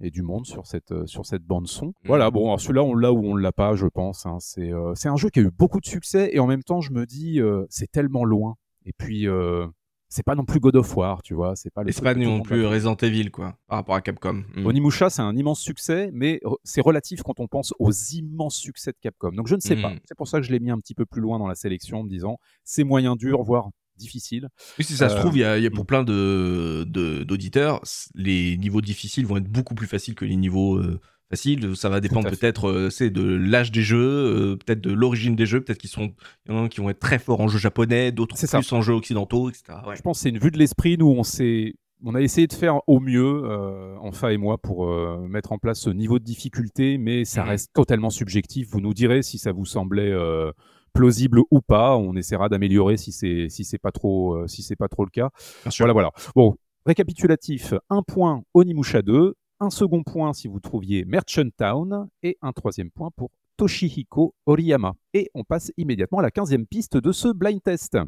[0.00, 1.92] Et du monde sur cette, euh, sur cette bande son.
[2.04, 4.26] Voilà, bon, alors celui-là, on l'a ou on l'a pas, je pense.
[4.26, 4.36] hein.
[4.38, 6.80] C'est euh, c'est un jeu qui a eu beaucoup de succès et en même temps,
[6.80, 8.54] je me dis, euh, c'est tellement loin.
[8.84, 9.66] Et puis, euh,
[10.08, 11.54] c'est pas non plus God of War, tu vois.
[11.56, 11.90] C'est pas le
[12.24, 14.44] non plus Resident Evil, quoi, par rapport à Capcom.
[14.56, 14.66] Mm.
[14.66, 18.92] Onimusha, c'est un immense succès, mais euh, c'est relatif quand on pense aux immenses succès
[18.92, 19.32] de Capcom.
[19.32, 19.82] Donc je ne sais Mhm.
[19.82, 19.92] pas.
[20.04, 22.00] C'est pour ça que je l'ai mis un petit peu plus loin dans la sélection
[22.00, 24.48] en me disant c'est moyen dur, voire difficile.
[24.78, 26.84] Oui, si ça se Euh, trouve, il y, a- il y a pour plein de
[26.88, 31.00] de- d'auditeurs, c- les niveaux difficiles vont être beaucoup plus faciles que les niveaux euh,
[31.30, 31.76] faciles.
[31.76, 35.46] Ça va dépendre peut-être euh, c'est de l'âge des jeux, euh, peut-être de l'origine des
[35.46, 35.60] jeux.
[35.62, 36.12] Peut-être qu'ils sont,
[36.46, 38.58] il y en a qui vont être très forts en jeux japonais, d'autres C'est ça.
[38.58, 39.64] plus en jeux occidentaux, etc.
[39.86, 39.96] Ouais.
[39.96, 40.96] Je pense que c'est une vue de l'esprit.
[40.98, 41.74] Nous, on s'est
[42.04, 45.58] on a essayé de faire au mieux, euh, Enfa et moi, pour euh, mettre en
[45.58, 47.48] place ce niveau de difficulté, mais ça Mhm.
[47.48, 48.68] reste totalement subjectif.
[48.70, 50.52] Vous nous direz si ça vous semblait euh,
[50.92, 51.96] plausible ou pas.
[51.96, 55.10] On essaiera d'améliorer si c'est si c'est pas trop euh, si c'est pas trop le
[55.10, 55.30] cas.
[55.64, 55.82] Bien sûr.
[55.86, 56.10] Voilà, voilà.
[56.36, 56.54] Bon,
[56.86, 57.74] récapitulatif.
[57.90, 62.90] Un point Onimusha 2, un second point si vous trouviez Merchant Town et un troisième
[62.90, 64.94] point pour Toshihiko Oriyama.
[65.14, 67.98] Et on passe immédiatement à la 15e piste de ce blind test.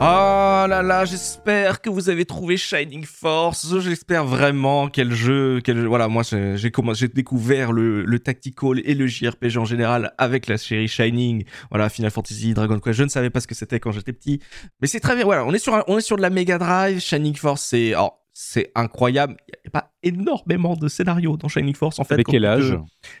[0.00, 3.80] Oh là là, j'espère que vous avez trouvé Shining Force.
[3.80, 8.18] J'espère vraiment quel jeu, quel jeu- Voilà, moi j'ai j'ai commen- j'ai découvert le, le
[8.20, 11.42] tactical et le JRPG en général avec la série Shining.
[11.70, 12.96] Voilà, Final Fantasy, Dragon Quest.
[12.96, 14.40] Je ne savais pas ce que c'était quand j'étais petit,
[14.80, 15.24] mais c'est très bien.
[15.24, 17.00] Voilà, on est sur on est sur de la Mega Drive.
[17.00, 19.36] Shining Force, c'est alors, c'est incroyable.
[19.48, 22.14] Il n'y a pas énormément de scénarios dans Shining Force en fait.
[22.14, 22.78] Avec quel âge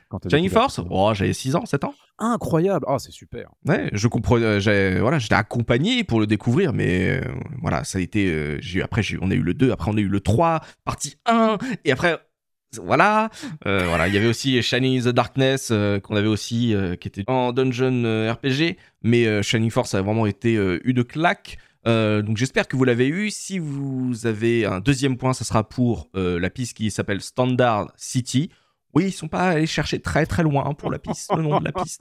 [0.08, 1.94] quand Shining Force Oh, j'avais 6 ans, 7 ans.
[2.20, 2.84] Incroyable.
[2.88, 3.50] Ah, c'est super.
[3.66, 4.36] Ouais, je comprends.
[4.38, 7.20] euh, j'ai- voilà, j'étais accompagné pour le découvrir, mais euh,
[7.60, 8.30] voilà, ça a été.
[8.30, 10.06] euh, j'ai eu- après, j'ai eu- on a eu le 2, après on a eu
[10.08, 12.16] le 3, partie 1, et après.
[12.80, 13.30] Voilà,
[13.66, 16.96] Euh, voilà, il y avait aussi Shining in the Darkness euh, qu'on avait aussi, euh,
[16.96, 21.02] qui était en dungeon euh, RPG, mais euh, Shining Force a vraiment été euh, une
[21.02, 21.56] claque.
[21.86, 23.30] Euh, donc j'espère que vous l'avez eu.
[23.30, 27.92] Si vous avez un deuxième point, ça sera pour euh, la piste qui s'appelle Standard
[27.96, 28.50] City.
[28.94, 31.64] Oui, ils sont pas allés chercher très très loin pour la piste, le nom de
[31.66, 32.00] la piste.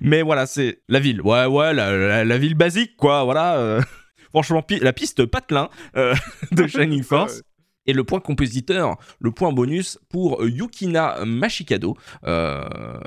[0.00, 1.20] Mais voilà, c'est la ville.
[1.22, 3.24] Ouais, ouais, la, la- la ville basique, quoi.
[3.24, 3.56] Voilà.
[3.58, 3.82] euh.
[4.30, 7.42] Franchement, pi- la piste patelin de Shining Force.
[7.86, 13.00] Et le point compositeur, le point bonus pour euh, Yukina Mashikado, euh,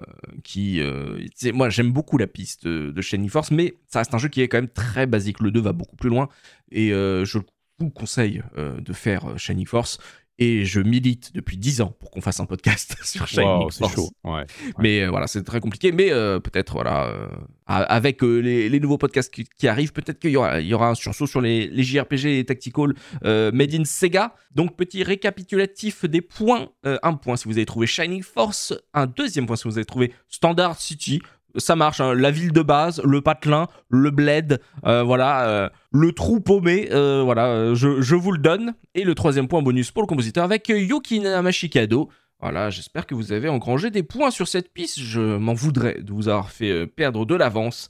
[0.44, 1.20] qui, euh,
[1.54, 4.48] moi j'aime beaucoup la piste de, Shining Force, mais ça reste un jeu qui est
[4.48, 5.40] quand même très basique.
[5.42, 6.28] Le 2 va beaucoup plus loin,
[6.72, 7.38] et je
[7.80, 10.00] vous conseille de faire Shining Force.
[10.40, 13.94] Et je milite depuis 10 ans pour qu'on fasse un podcast sur Shining c'est Force.
[13.96, 14.10] chaud.
[14.24, 14.46] Ouais.
[14.80, 15.92] Mais euh, voilà, c'est très compliqué.
[15.92, 17.28] Mais euh, peut-être, voilà, euh,
[17.68, 20.90] avec les, les nouveaux podcasts qui, qui arrivent, peut-être qu'il y aura, il y aura
[20.90, 22.94] un sursaut sur les, les JRPG et Tactical
[23.26, 24.34] euh, Made in Sega.
[24.56, 26.70] Donc, petit récapitulatif des points.
[26.84, 28.74] Un point si vous avez trouvé Shining Force.
[28.94, 31.22] Un deuxième point si vous avez trouvé Standard City.
[31.58, 36.12] Ça marche, hein, la ville de base, le patelin, le bled, euh, voilà, euh, le
[36.12, 38.74] trou paumé, euh, voilà, je, vous le donne.
[38.96, 42.10] Et le troisième point bonus pour le compositeur avec Yukina Mashikado.
[42.40, 45.00] Voilà, j'espère que vous avez engrangé des points sur cette piste.
[45.00, 47.88] Je m'en voudrais de vous avoir fait perdre de l'avance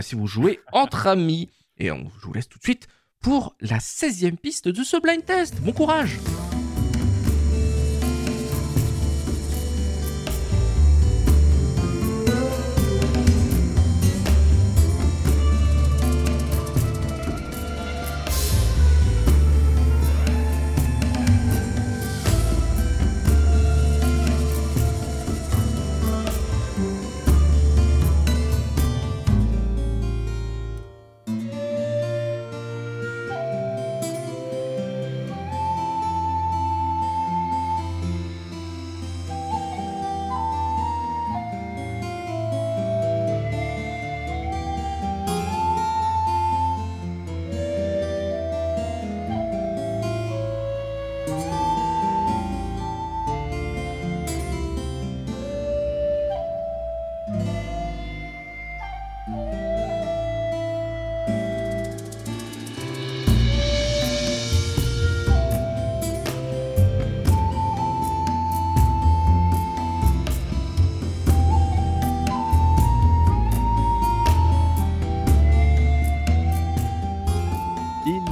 [0.00, 1.48] si vous jouez entre amis.
[1.78, 2.88] Et on, je vous laisse tout de suite
[3.20, 5.60] pour la 16e piste de ce blind test.
[5.62, 6.18] Bon courage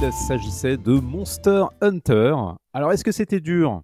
[0.05, 2.35] Il s'agissait de Monster Hunter.
[2.73, 3.81] Alors, est-ce que c'était dur?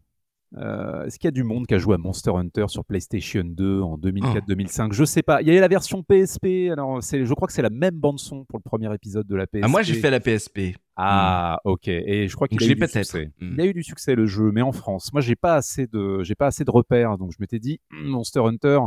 [0.56, 3.44] Euh, Est-ce qu'il y a du monde qui a joué à Monster Hunter sur PlayStation
[3.44, 5.42] 2 en 2004-2005 Je sais pas.
[5.42, 6.70] Il y avait la version PSP.
[6.72, 9.48] Alors, je crois que c'est la même bande son pour le premier épisode de la
[9.48, 9.64] PSP.
[9.64, 10.76] Ah, Moi, j'ai fait la PSP.
[10.96, 11.88] Ah, ok.
[11.88, 13.32] Et je crois qu'il a eu du succès.
[13.40, 13.54] Mm.
[13.54, 16.22] Il a eu du succès le jeu, mais en France, moi j'ai pas assez de,
[16.22, 18.80] j'ai pas assez de repères, donc je m'étais dit Hum, Monster Hunter,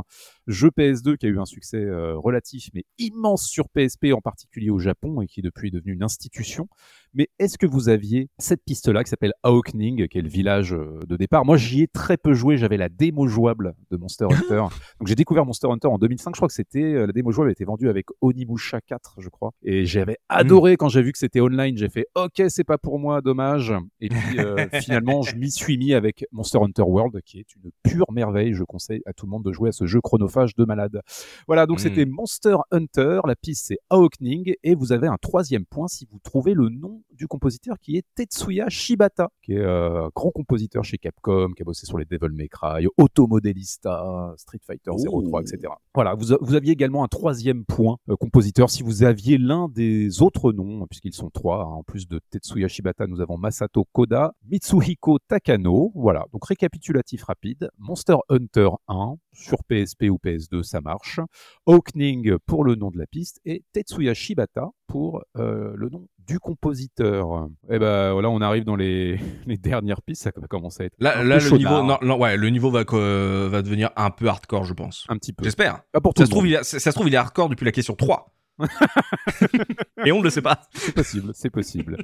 [0.47, 4.71] jeu PS2 qui a eu un succès euh, relatif, mais immense sur PSP en particulier
[4.71, 6.69] au Japon et qui depuis est devenu une institution.
[7.15, 10.99] Mais est-ce que vous aviez cette piste-là qui s'appelle Aokning, qui est le village euh,
[11.07, 11.45] de départ?
[11.45, 14.65] Moi j'y ai très peu joué, j'avais la démo jouable de Monster Hunter.
[14.99, 17.53] donc j'ai découvert Monster Hunter en 2005, je crois que c'était euh, la démo jouable
[17.53, 21.41] était vendue avec Onimusha 4, je crois, et j'avais adoré quand j'ai vu que c'était
[21.41, 21.77] online.
[21.77, 23.73] J'ai fait OK, c'est pas pour moi, dommage.
[24.01, 27.71] Et puis euh, finalement, je m'y suis mis avec Monster Hunter World, qui est une
[27.83, 28.55] pure merveille.
[28.55, 31.01] Je conseille à tout le monde de jouer à ce jeu chronophage de malade.
[31.47, 31.83] Voilà, donc Mm.
[31.83, 33.21] c'était Monster Hunter.
[33.27, 37.03] La piste c'est Aokning, et vous avez un troisième point si vous trouvez le nom
[37.13, 41.65] du compositeur qui est Tetsuya Shibata, qui est euh, grand compositeur chez Capcom, qui a
[41.65, 45.73] bossé sur les Devil May Cry, Automodelista, Street Fighter 03, etc.
[45.95, 50.53] Voilà, vous, aviez également un troisième point euh, compositeur si vous aviez l'un des autres
[50.53, 51.63] noms, puisqu'ils sont trois.
[51.63, 51.75] hein.
[51.75, 55.93] En plus de Tetsuya Shibata, nous avons Masato Koda, Mitsuhiko Takano.
[55.95, 57.69] Voilà, donc récapitulatif rapide.
[57.79, 61.21] Monster Hunter 1 sur PSP ou PS2, ça marche.
[61.67, 66.39] Oakning pour le nom de la piste et Tetsuya Shibata pour euh, le nom du
[66.39, 67.49] compositeur.
[67.69, 70.95] Et ben voilà, on arrive dans les, les dernières pistes, ça va commencer à être
[70.99, 74.65] Là, là le, niveau, non, non, ouais, le niveau va, va devenir un peu hardcore,
[74.65, 75.05] je pense.
[75.09, 75.45] un petit peu.
[75.45, 75.83] J'espère.
[76.17, 78.31] Ça se, trouve, il ça se trouve, il est hardcore depuis la question 3.
[80.05, 80.63] Et on ne le sait pas.
[80.73, 81.99] C'est possible, c'est possible.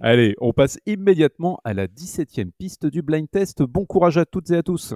[0.00, 3.62] Allez, on passe immédiatement à la 17e piste du blind test.
[3.62, 4.94] Bon courage à toutes et à tous.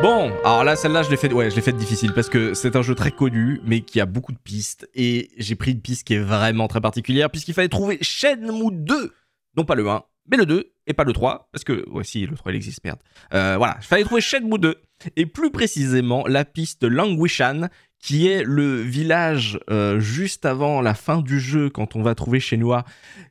[0.00, 1.28] Bon, alors là, celle-là, je l'ai fait,
[1.60, 4.88] faite difficile parce que c'est un jeu très connu, mais qui a beaucoup de pistes.
[4.94, 9.12] Et j'ai pris une piste qui est vraiment très particulière, puisqu'il fallait trouver Shenmue 2.
[9.56, 12.26] Non pas le 1, mais le 2, et pas le 3, parce que, ouais, si,
[12.26, 13.00] le 3, il existe, merde.
[13.34, 14.76] Euh, voilà, il fallait trouver Shenmue 2.
[15.16, 17.68] Et plus précisément, la piste Langwishan,
[18.00, 22.40] qui est le village euh, juste avant la fin du jeu, quand on va trouver
[22.40, 22.84] Shenhua.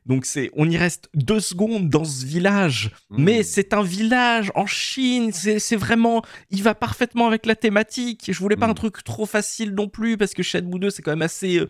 [0.06, 2.90] Donc, c'est, on y reste deux secondes dans ce village.
[3.10, 3.22] Mmh.
[3.22, 8.30] Mais c'est un village en Chine, c'est vraiment, il va parfaitement avec la thématique.
[8.30, 11.12] Je voulais pas un truc trop facile non plus parce que Shenmue 2 c'est quand
[11.12, 11.66] même assez euh,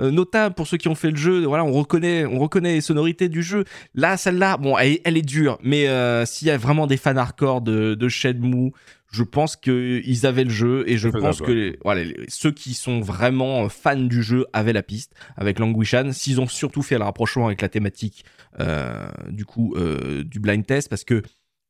[0.00, 1.44] euh, notable pour ceux qui ont fait le jeu.
[1.44, 3.64] Voilà, on reconnaît, on reconnaît les sonorités du jeu.
[3.94, 7.16] Là, celle-là, bon, elle, elle est dure, mais euh, s'il y a vraiment des fans
[7.16, 8.72] hardcore de, de Shenmue,
[9.10, 12.74] je pense qu'ils avaient le jeu et je pense que les- voilà, les- ceux qui
[12.74, 16.12] sont vraiment euh, fans du jeu avaient la piste avec Languishan.
[16.12, 18.24] S'ils ont surtout fait le rapprochement avec la thématique
[18.60, 21.22] euh, du coup euh, du blind test parce que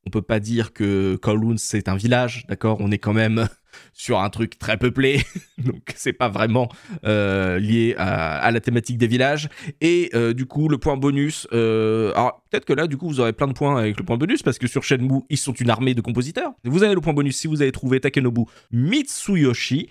[0.06, 2.78] on peut pas dire que Kowloon c'est un village, d'accord?
[2.80, 3.48] On est quand même
[3.92, 5.22] sur un truc très peuplé,
[5.58, 6.68] donc c'est pas vraiment
[7.04, 9.48] euh, lié à, la thématique des villages.
[9.80, 13.20] Et euh, du coup, le point bonus, euh, alors peut-être que là, du coup, vous
[13.20, 15.70] aurez plein de points avec le point bonus parce que sur Shenmue, ils sont une
[15.70, 16.52] armée de compositeurs.
[16.64, 19.88] Vous avez le point bonus si vous avez trouvé Takenobu Mitsuyoshi,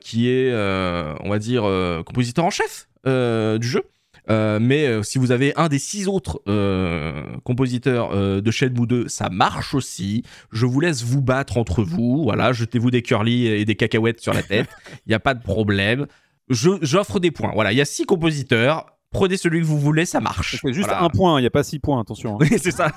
[0.00, 1.62] qui est, on va dire,
[2.04, 3.82] compositeur en chef du jeu.
[4.28, 8.10] Euh, mais euh, si vous avez un des six autres euh, compositeurs
[8.42, 10.22] de Shenmue 2, ça marche aussi.
[10.52, 12.22] Je vous laisse vous battre entre vous.
[12.24, 14.68] Voilà, jetez-vous des curly et des cacahuètes sur la tête.
[15.06, 16.06] Il n'y a pas de problème.
[16.48, 17.52] J'offre des points.
[17.54, 18.86] Voilà, il y a six compositeurs.
[19.12, 20.58] Prenez celui que vous voulez, ça marche.
[20.62, 21.04] C'est juste Voilà.
[21.04, 22.34] un point, il n'y a pas six points, attention.
[22.34, 22.38] hein.
[22.40, 22.90] Oui, c'est ça.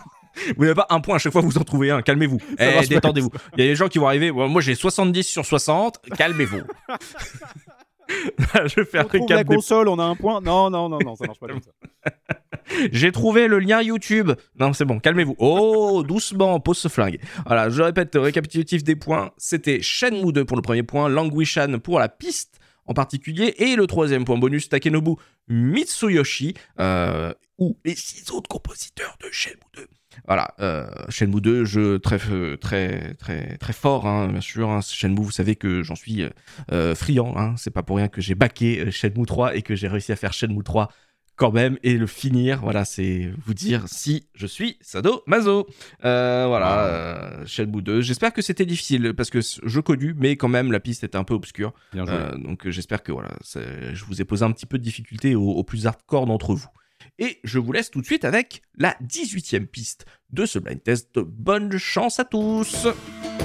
[0.58, 2.02] Vous n'avez pas un point à chaque fois, vous en trouvez un.
[2.02, 2.40] Calmez-vous.
[2.58, 3.30] Eh, détendez-vous.
[3.56, 4.32] Il y a des gens qui vont arriver.
[4.32, 6.00] Moi, j'ai 70 sur 60.
[6.18, 6.62] Calmez-vous.
[8.66, 10.42] Je vais faire On la récap des console, on a un point.
[10.42, 11.72] Non, non, non, non, ça marche pas comme ça.
[12.92, 14.32] J'ai trouvé le lien YouTube.
[14.60, 15.36] Non, c'est bon, calmez-vous.
[15.38, 17.20] Oh, doucement, pose ce flingue.
[17.46, 19.32] Voilà, je répète, récapitulatif des points.
[19.38, 23.88] C'était Shenmue 2 pour le premier point, Languishan pour la piste en particulier, et le
[23.88, 25.16] troisième point bonus, Takenobu
[25.48, 29.88] Mitsuyoshi, euh, ou les six autres compositeurs de Shenmue 2.
[30.28, 32.20] Voilà, euh, Shenmue 2, jeu très,
[32.58, 34.70] très, très, très fort, hein, bien sûr.
[34.70, 34.80] hein.
[34.82, 36.30] Shenmue, vous savez que j'en suis euh,
[36.72, 37.34] euh, friand.
[37.38, 37.56] Hein.
[37.58, 40.16] C'est pas pour rien que j'ai baqué euh, Shenmue 3 et que j'ai réussi à
[40.16, 40.90] faire Shenmue 3
[41.36, 42.62] quand même et le finir.
[42.62, 45.66] Voilà, c'est vous dire si je suis Sado Mazo.
[46.06, 48.02] Euh, voilà, euh, Shenmue 2.
[48.02, 51.24] J'espère que c'était difficile parce que je connu, mais quand même la piste était un
[51.24, 51.74] peu obscure.
[51.92, 52.14] Bien joué.
[52.16, 55.50] Euh, donc j'espère que voilà, je vous ai posé un petit peu de difficulté aux,
[55.50, 56.68] aux plus hardcore d'entre vous.
[57.20, 61.20] Et je vous laisse tout de suite avec la 18e piste de ce blind test.
[61.20, 63.43] Bonne chance à tous!「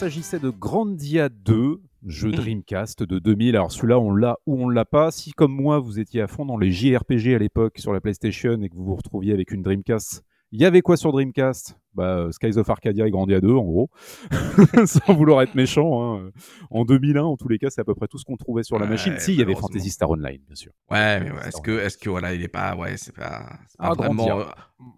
[0.00, 2.32] s'agissait de Grandia 2, jeu Mm.
[2.32, 3.54] Dreamcast de 2000.
[3.54, 5.10] Alors celui-là, on l'a ou on l'a pas.
[5.10, 8.62] Si comme moi, vous étiez à fond dans les JRPG à l'époque sur la PlayStation
[8.62, 10.22] et que vous vous retrouviez avec une Dreamcast,
[10.52, 11.78] il y avait quoi sur Dreamcast?
[11.94, 13.90] Bah, euh, Skies of Arcadia et Grandia 2, en gros.
[14.86, 16.16] Sans vouloir être méchant.
[16.18, 16.30] hein.
[16.70, 18.78] En 2001, en tous les cas, c'est à peu près tout ce qu'on trouvait sur
[18.78, 19.14] la Ouais, machine.
[19.18, 19.54] Si, il y avait.
[19.54, 20.72] Fantasy Star Online, bien sûr.
[20.90, 23.78] Ouais, mais ouais, est-ce que, est-ce que voilà, il est pas, ouais, c'est pas, c'est
[23.78, 24.44] pas Ah, vraiment, euh,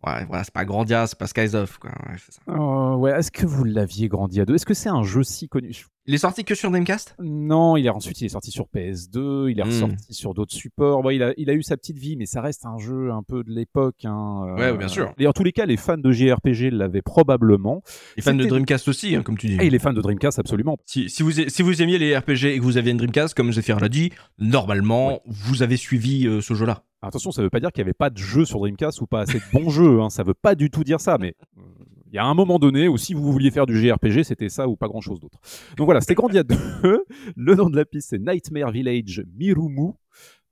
[0.06, 1.90] ouais, voilà, c'est pas Grandia, c'est pas Skies of, quoi.
[1.90, 2.40] ouais, c'est ça.
[2.48, 5.72] Euh, ouais, est-ce que vous l'aviez Grandia 2 Est-ce que c'est un jeu si connu?
[5.72, 7.14] Je- Il est sorti que sur Dreamcast?
[7.20, 9.66] Non, il est ensuite il est sorti sur PS2, il est Hmm.
[9.68, 11.00] ressorti sur d'autres supports.
[11.02, 13.22] Bon, il, a, il a eu sa petite vie, mais ça reste un jeu un
[13.22, 14.04] peu de l'époque.
[14.04, 14.42] Hein.
[14.48, 15.12] euh, Ouais, bien sûr.
[15.18, 17.82] Et en tous les cas, les fans de JRPG l'avaient probablement.
[18.16, 19.58] Les fans de Dreamcast aussi, hein, comme tu dis.
[19.60, 20.76] Et les fans de Dreamcast, absolument.
[20.86, 23.52] Si, si, vous, si vous aimiez les RPG et que vous aviez une Dreamcast, comme
[23.52, 26.82] Zephyr l'a dit, normalement, vous avez suivi euh, ce jeu-là.
[27.00, 29.20] Attention, ça veut pas dire qu'il n'y avait pas de jeu sur Dreamcast ou pas
[29.20, 30.00] assez de bons jeux.
[30.00, 30.10] Hein.
[30.10, 31.62] Ça veut pas du tout dire ça, mais euh,
[32.12, 34.68] il y a un moment donné où si vous vouliez faire du JRPG, c'était ça
[34.68, 35.38] ou pas grand-chose d'autre.
[35.78, 36.54] Donc voilà, c'était Grandia 2.
[37.36, 39.92] Le nom de la piste, c'est Nightmare Village Mirumu.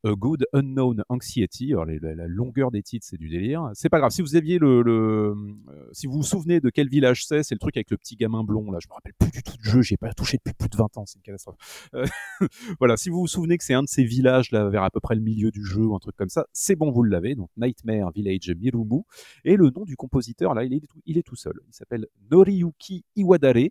[0.04, 1.72] A Good Unknown Anxiety.
[1.72, 3.70] Alors, la, longueur des titres, c'est du délire.
[3.74, 4.10] C'est pas grave.
[4.10, 5.34] Si vous aviez le, le-
[5.68, 8.16] euh, si vous vous souvenez de quel village c'est, c'est le truc avec le petit
[8.16, 8.70] gamin blond.
[8.70, 9.82] Là, je me rappelle plus du tout du jeu.
[9.82, 11.04] J'ai pas touché depuis plus de 20 ans.
[11.06, 11.88] C'est une catastrophe.
[11.94, 12.06] Euh,
[12.78, 12.96] voilà.
[12.96, 15.14] Si vous vous souvenez que c'est un de ces villages là, vers à peu près
[15.14, 17.34] le milieu du jeu ou un truc comme ça, c'est bon, vous l'avez.
[17.34, 19.02] Donc Nightmare Village Mirumu.
[19.44, 21.54] Et le nom du compositeur, là, il est, tout- seul.
[21.68, 23.68] Il s'appelle Noriyuki Iwadare.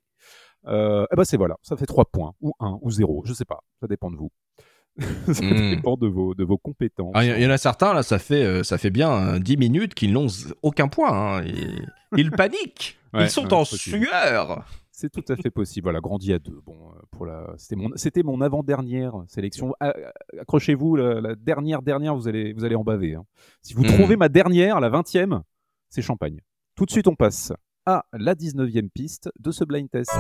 [0.68, 3.46] Euh, eh ben c'est voilà, ça fait 3 points, ou 1, ou 0, je sais
[3.46, 4.30] pas, ça dépend de vous.
[5.34, 5.76] ça Mm.
[5.76, 7.12] dépend de vos, de vos compétences.
[7.16, 9.40] Ah, Il y, y en a certains, là, ça fait, euh, ça fait bien euh,
[9.40, 10.28] 10 minutes qu'ils n'ont
[10.62, 11.12] aucun point.
[11.40, 11.82] hein, et-
[12.18, 12.98] Ils paniquent.
[13.14, 14.66] Ouais, Ils sont ouais, en sueur.
[14.92, 15.86] C'est tout à fait possible.
[15.86, 16.60] Voilà, grandi à 2.
[16.66, 17.54] Bon, euh, pour la...
[17.58, 19.74] c'était mon, c'était mon avant-dernière sélection.
[20.40, 23.16] Accrochez-vous, la, la dernière, dernière, vous allez, vous allez en baver.
[23.16, 23.24] hein.
[23.62, 23.94] Si vous Mm.
[23.94, 25.42] trouvez ma dernière, la 20e,
[25.90, 26.40] c'est champagne.
[26.76, 27.54] Tout de suite, on passe
[27.86, 30.12] à la 19e piste de ce blind test.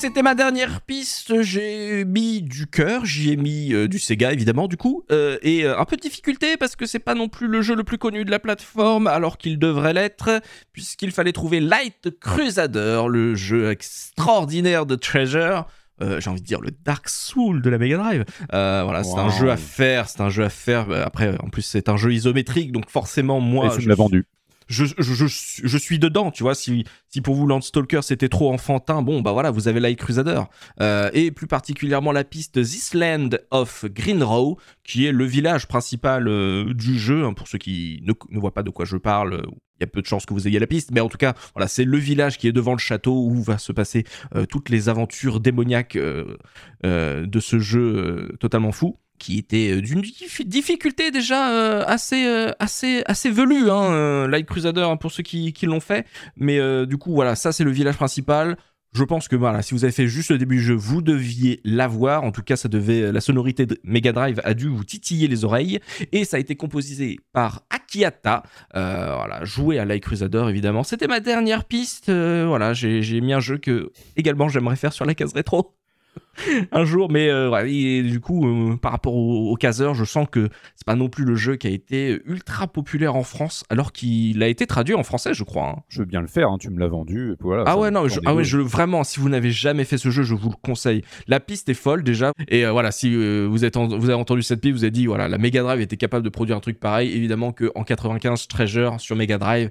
[0.00, 1.42] C'était ma dernière piste.
[1.42, 5.66] J'ai mis du cœur, j'y ai mis euh, du Sega évidemment du coup, euh, et
[5.66, 7.98] euh, un peu de difficulté parce que c'est pas non plus le jeu le plus
[7.98, 10.40] connu de la plateforme, alors qu'il devrait l'être,
[10.72, 15.66] puisqu'il fallait trouver Light Crusader, le jeu extraordinaire de Treasure.
[16.02, 18.24] Euh, j'ai envie de dire le Dark Soul de la Mega Drive.
[18.54, 20.90] Euh, voilà, c'est un jeu à faire, c'est un jeu à faire.
[21.04, 24.24] Après, en plus, c'est un jeu isométrique, donc forcément, moi, Et je me l'as vendu.
[24.70, 26.54] Je, suis dedans, tu vois.
[26.54, 26.84] Si,
[27.22, 30.42] pour vous Landstalker c'était trop enfantin, bon bah voilà, vous avez Light Crusader.
[30.80, 36.28] Euh, et plus particulièrement la piste This Land of Greenrow, qui est le village principal
[36.28, 37.24] euh, du jeu.
[37.24, 39.42] hein, pour ceux qui ne, voient pas de quoi je parle, euh,
[39.78, 41.34] il y a peu de chances que vous ayez la piste, mais en tout cas,
[41.54, 44.04] voilà, c'est le village qui est devant le château où va se passer
[44.50, 51.12] toutes les aventures démoniaques de ce jeu totalement fou qui était euh, d'une dif- difficulté
[51.12, 55.78] déjà euh, assez, euh, assez, assez velue, hein, Light Crusader, hein, pour ceux qui, l'ont
[55.78, 56.06] fait.
[56.36, 58.56] Mais du coup, voilà, ça c'est le village principal.
[58.92, 61.60] Je pense que voilà, si vous avez fait juste le début du jeu, vous deviez
[61.62, 62.24] l'avoir.
[62.24, 65.44] En tout cas, ça devait, la sonorité de Mega Drive a dû vous titiller les
[65.44, 65.78] oreilles.
[66.10, 68.42] Et ça a été composé par Akihata.
[68.74, 70.82] Euh, voilà, joué à Light Crusader évidemment.
[70.82, 72.10] C'était ma dernière piste.
[72.10, 75.76] Voilà, j'ai mis un jeu que également j'aimerais faire sur la case rétro
[76.72, 80.26] un jour, mais euh, ouais, et du coup, euh, par rapport au, au je sens
[80.30, 83.92] que c'est pas non plus le jeu qui a été ultra populaire en France, alors
[83.92, 85.68] qu'il a été traduit en français, je crois.
[85.68, 85.82] hein.
[85.88, 87.32] Je veux bien le faire, hein, tu me l'as vendu.
[87.32, 89.84] et puis voilà, Ah ouais, non, je, ah ouais, je, vraiment, si vous n'avez jamais
[89.84, 91.02] fait ce jeu, je vous le conseille.
[91.28, 92.32] La piste est folle déjà.
[92.48, 95.06] Et euh, voilà, si vous, êtes en- vous avez entendu cette piste, vous avez dit,
[95.06, 97.12] voilà, la Mega Drive était capable de produire un truc pareil.
[97.14, 99.70] Évidemment qu'en 95, Treasure sur Mega Drive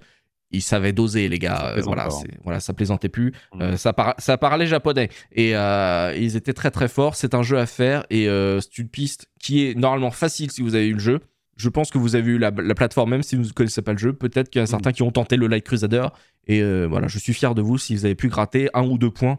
[0.52, 1.74] ils savaient doser, les gars.
[1.78, 3.34] Euh, voilà, c'est- voilà, ça plaisantait plus.
[3.54, 3.62] Mm.
[3.62, 5.10] Euh, ça, par- ça parlait japonais.
[5.32, 7.16] Et euh, ils étaient très très forts.
[7.16, 8.06] C'est un jeu à faire.
[8.10, 11.20] Et euh, c'est une piste qui est normalement facile si vous avez eu le jeu.
[11.58, 13.92] Je pense que vous avez eu la, la plateforme, même si vous ne connaissez pas
[13.92, 14.14] le jeu.
[14.14, 14.68] Peut-être qu'il y a Mm.
[14.68, 16.08] certains qui ont tenté le Light Crusader.
[16.48, 19.12] Et voilà, je suis fier de vous si vous avez pu gratter un ou deux
[19.12, 19.38] points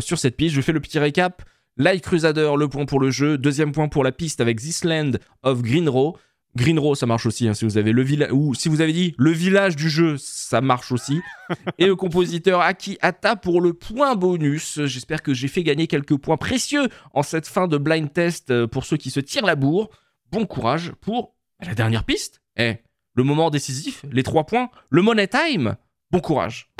[0.00, 0.54] sur cette piste.
[0.54, 1.42] Je fais le petit récap.
[1.78, 3.38] Light Crusader, le point pour le jeu.
[3.38, 5.62] Deuxième point pour la piste avec This Land of
[6.56, 6.80] Greenrow.
[6.80, 7.48] Greenrow, ça marche aussi.
[7.48, 10.16] hein, si vous avez le village ou si vous avez dit le village du jeu,
[10.18, 11.20] ça marche aussi.
[11.78, 14.80] Et le compositeur Aki Hata pour le point bonus.
[14.84, 18.66] J'espère que j'ai fait gagner quelques points précieux en cette fin de blind test euh,
[18.66, 19.90] pour ceux qui se tirent la bourre.
[20.32, 22.40] Bon courage pour la dernière piste.
[22.56, 22.76] Eh,
[23.14, 25.76] le moment décisif, les trois points, le money time.
[26.10, 26.70] Bon courage.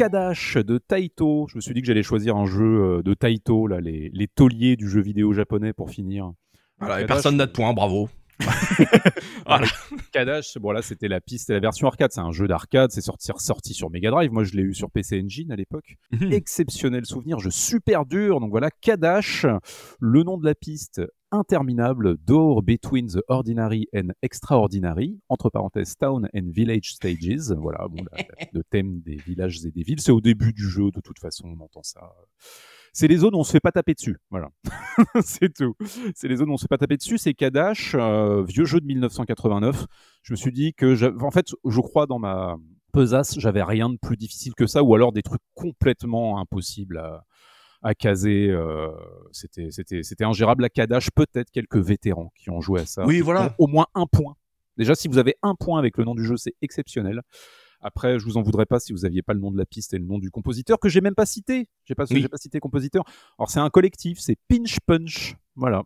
[0.00, 1.46] Kadash de Taito.
[1.50, 4.28] Je me suis dit que j'allais choisir un jeu euh, de Taito, là, les, les
[4.28, 6.32] tauliers du jeu vidéo japonais pour finir.
[6.78, 8.08] Voilà, et personne n'a de points, bravo.
[9.46, 9.66] Voilà.
[10.12, 13.02] Kadash, bon là c'était la piste, c'est la version arcade, c'est un jeu d'arcade, c'est
[13.02, 15.96] sorti, sorti sur Mega Drive, moi je l'ai eu sur PC Engine à l'époque.
[16.12, 16.32] Mhm.
[16.32, 19.44] Exceptionnel souvenir, jeu super dur, donc voilà, Kadash,
[19.98, 26.28] le nom de la piste interminable, Door Between the Ordinary and Extraordinary, entre parenthèses Town
[26.34, 28.04] and Village Stages, voilà, bon,
[28.52, 31.48] le thème des villages et des villes, c'est au début du jeu, de toute façon
[31.48, 32.12] on entend ça.
[32.92, 34.48] C'est les zones où on se fait pas taper dessus, voilà.
[35.22, 35.74] c'est tout.
[36.14, 37.18] C'est les zones où on se fait pas taper dessus.
[37.18, 39.86] C'est Kadash, euh, vieux jeu de 1989.
[40.22, 42.56] Je me suis dit que, en fait, je crois dans ma
[42.92, 47.24] pesasse, j'avais rien de plus difficile que ça, ou alors des trucs complètement impossibles à,
[47.82, 48.48] à caser.
[48.50, 48.88] euh,
[49.32, 50.64] c'était, c'était, c'était ingérable.
[50.64, 53.04] À Kadash, peut-être quelques vétérans qui ont joué à ça.
[53.06, 53.54] Oui, voilà.
[53.58, 54.36] Au moins un point.
[54.76, 57.20] Déjà, si vous avez un point avec le nom du jeu, c'est exceptionnel.
[57.82, 59.94] Après, je vous en voudrais pas si vous aviez pas le nom de la piste
[59.94, 61.66] et le nom du compositeur que j'ai même pas cité.
[61.84, 62.20] J'ai pas, Oui.
[62.22, 63.04] j'ai pas cité compositeur.
[63.38, 65.34] Alors c'est un collectif, c'est Pinch Punch.
[65.56, 65.82] Voilà.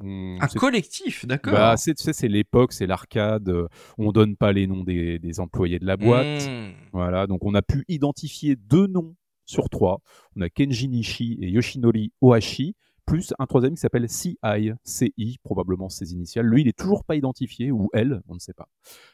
[0.00, 1.52] On- Un collectif, d'accord.
[1.54, 3.50] bah, c'est, c'est l'époque, c'est l'arcade.
[3.96, 6.48] On donne pas les noms des, des employés de la boîte.
[6.48, 6.72] Mmh.
[6.92, 7.26] Voilà.
[7.28, 9.14] Donc on a pu identifier deux noms
[9.46, 10.00] sur trois.
[10.36, 12.74] On a Kenji Nishi et Yoshinori Ohashi,
[13.06, 14.36] plus un troisième qui s'appelle CI,
[14.82, 16.44] CI, probablement ses initiales.
[16.46, 18.68] Lui, il est toujours pas identifié, ou elle, on ne sait pas.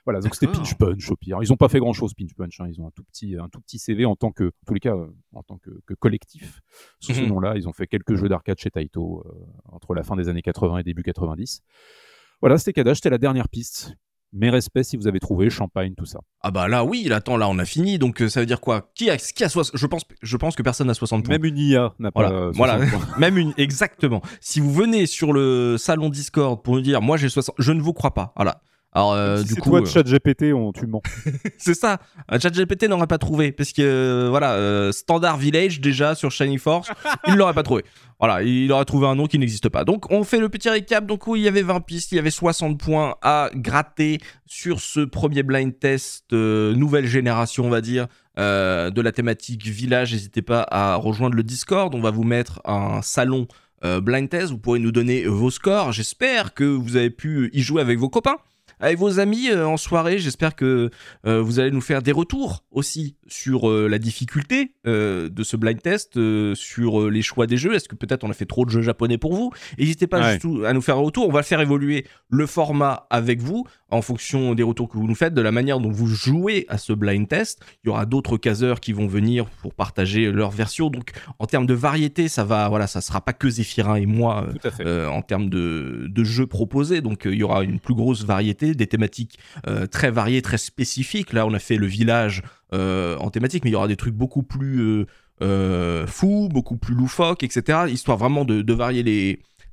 [0.06, 0.50] Voilà, donc c'était.
[0.50, 1.38] Pinch Punch au pire.
[1.42, 2.58] Ils n'ont pas fait grand chose, Pinch Punch.
[2.60, 2.68] hein.
[2.68, 4.80] Ils ont un tout petit, un tout petit CV en tant que, en tous les
[4.80, 6.60] cas, euh, en tant que, que collectif.
[7.00, 7.28] Sous ce Mhm.
[7.28, 10.40] nom-là, ils ont fait quelques jeux d'arcade chez Taito euh, entre la fin des années
[10.42, 11.60] 80 et début 90.
[12.40, 13.92] Voilà, c'était Kadash, c'était la dernière piste.
[14.34, 16.20] Mes respects si vous avez trouvé Champagne, tout ça.
[16.40, 18.60] Ah bah là oui, là, attends, là on a fini, donc euh, ça veut dire
[18.60, 18.90] quoi?
[18.94, 21.34] Qui a, qui a soix- je pense, je pense que personne n'a 60 points.
[21.34, 22.22] Même une IA n'a pas.
[22.22, 22.78] Voilà, euh, voilà.
[22.86, 23.14] 60 points.
[23.18, 24.22] Même une, exactement.
[24.40, 27.82] Si vous venez sur le salon Discord pour nous dire, moi j'ai 60, je ne
[27.82, 28.32] vous crois pas.
[28.36, 28.62] Voilà.
[28.94, 31.00] Alors euh, Si du c'est coup, toi euh, ChatGPT, on tu mens.
[31.56, 31.98] c'est ça.
[32.28, 36.58] Un ChatGPT n'aurait pas trouvé parce que euh, voilà, euh, Standard Village déjà sur Shining
[36.58, 36.90] Force,
[37.26, 37.84] il l'aurait pas trouvé.
[38.20, 39.84] Voilà, il aurait trouvé un nom qui n'existe pas.
[39.84, 41.06] Donc on fait le petit récap.
[41.06, 44.80] Donc oui, il y avait 20 pistes, il y avait 60 points à gratter sur
[44.80, 48.06] ce premier blind test euh, nouvelle génération, on va dire.
[48.38, 51.94] euh, de la thématique village, n'hésitez pas à rejoindre le Discord.
[51.94, 53.46] On va vous mettre un salon
[53.84, 54.50] euh, blind test.
[54.50, 55.92] Vous pourrez nous donner vos scores.
[55.92, 58.36] J'espère que vous avez pu y jouer avec vos copains
[58.82, 60.18] avec vos amis euh, en soirée.
[60.18, 60.90] J'espère que
[61.24, 65.80] euh, vous allez nous faire des retours aussi sur euh, la difficulté de ce blind
[65.80, 66.18] test,
[66.54, 67.74] sur les choix des jeux.
[67.74, 69.52] Est-ce que peut-être on a fait trop de jeux japonais pour vous?
[69.78, 70.38] N'hésitez pas Ouais.
[70.66, 71.28] à nous faire un retour.
[71.28, 75.14] On va faire évoluer le format avec vous en fonction des retours que vous nous
[75.14, 77.60] faites, de la manière dont vous jouez à ce blind test.
[77.84, 80.90] Il y aura d'autres caseurs qui vont venir pour partager leur version.
[80.90, 84.46] Donc en termes de variété, ça va, voilà, ça sera pas que Zéphirin et moi.
[84.84, 87.00] en termes de, de jeux proposés.
[87.00, 88.71] Donc il y aura une plus grosse variété.
[88.74, 91.32] Des thématiques euh, très variées, très spécifiques.
[91.32, 92.42] Là, on a fait le village
[92.72, 95.06] euh, en thématique, mais il y aura des trucs beaucoup plus
[95.42, 97.80] euh, fous, beaucoup plus loufoques, etc.
[97.88, 99.02] Histoire vraiment de, varier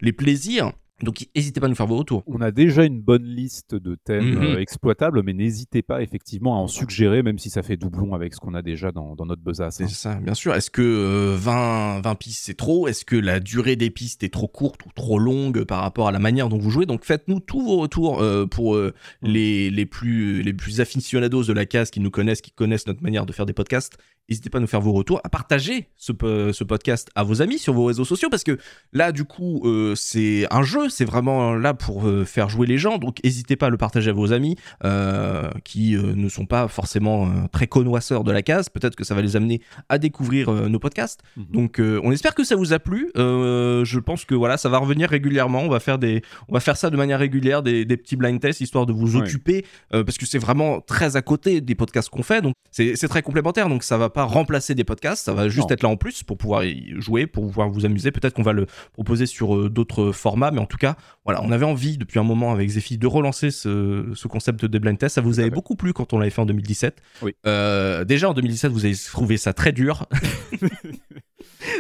[0.02, 0.72] les plaisirs.
[1.02, 2.24] Donc, n'hésitez pas à nous faire vos retours.
[2.28, 4.44] On a déjà une bonne liste de thèmes Mhm.
[4.44, 8.34] euh, exploitables, mais n'hésitez pas effectivement à en suggérer, même si ça fait doublon avec
[8.34, 9.78] ce qu'on a déjà dans, dans notre besace.
[9.78, 9.88] C'est hein.
[9.88, 10.54] ça, bien sûr.
[10.54, 12.88] Est-ce que euh, 20, 20 pistes c'est trop?
[12.88, 16.12] Est-ce que la durée des pistes est trop courte ou trop longue par rapport à
[16.12, 16.86] la manière dont vous jouez?
[16.86, 21.54] Donc faites-nous tous vos retours euh, pour euh, les, les, plus, les plus aficionados de
[21.54, 23.98] la case qui nous connaissent, qui connaissent notre manière de faire des podcasts.
[24.30, 27.42] N'hésitez pas à nous faire vos retours, à partager ce, po- ce podcast à vos
[27.42, 28.58] amis sur vos réseaux sociaux parce que
[28.94, 32.78] là, du coup, euh, c'est un jeu, c'est vraiment là pour euh, faire jouer les
[32.78, 32.98] gens.
[32.98, 37.48] Donc n'hésitez pas à le partager à vos amis euh, qui ne sont pas forcément
[37.52, 38.70] très connoisseurs de la case.
[38.70, 41.22] Peut-être que ça va les amener à découvrir nos podcasts.
[41.36, 41.46] Mhm.
[41.52, 43.12] Donc on espère que ça vous a plu.
[43.16, 45.62] Je pense que voilà, ça va revenir régulièrement.
[45.62, 48.40] On va faire des, on va faire ça de manière régulière, des, des petits blind
[48.40, 52.24] tests histoire de vous occuper parce que c'est vraiment très à côté des podcasts qu'on
[52.24, 52.42] fait.
[52.42, 53.70] Donc c'est c'est très complémentaire.
[53.70, 55.26] Donc ça va pas remplacer des podcasts.
[55.26, 55.74] Ça va juste Non.
[55.76, 58.12] être là en plus pour pouvoir y jouer, pour pouvoir vous amuser.
[58.12, 60.96] Peut-être qu'on va le proposer sur euh, d'autres formats, mais en tout cas,
[61.26, 64.80] voilà, on avait envie depuis un moment avec Zephy de relancer ce, ce concept de
[64.80, 65.16] blind test.
[65.16, 67.02] Ça vous avait beaucoup plu quand on l'avait fait en 2017.
[67.22, 67.34] Oui.
[67.46, 70.06] Euh, déjà en 2017, vous avez trouvé ça très dur.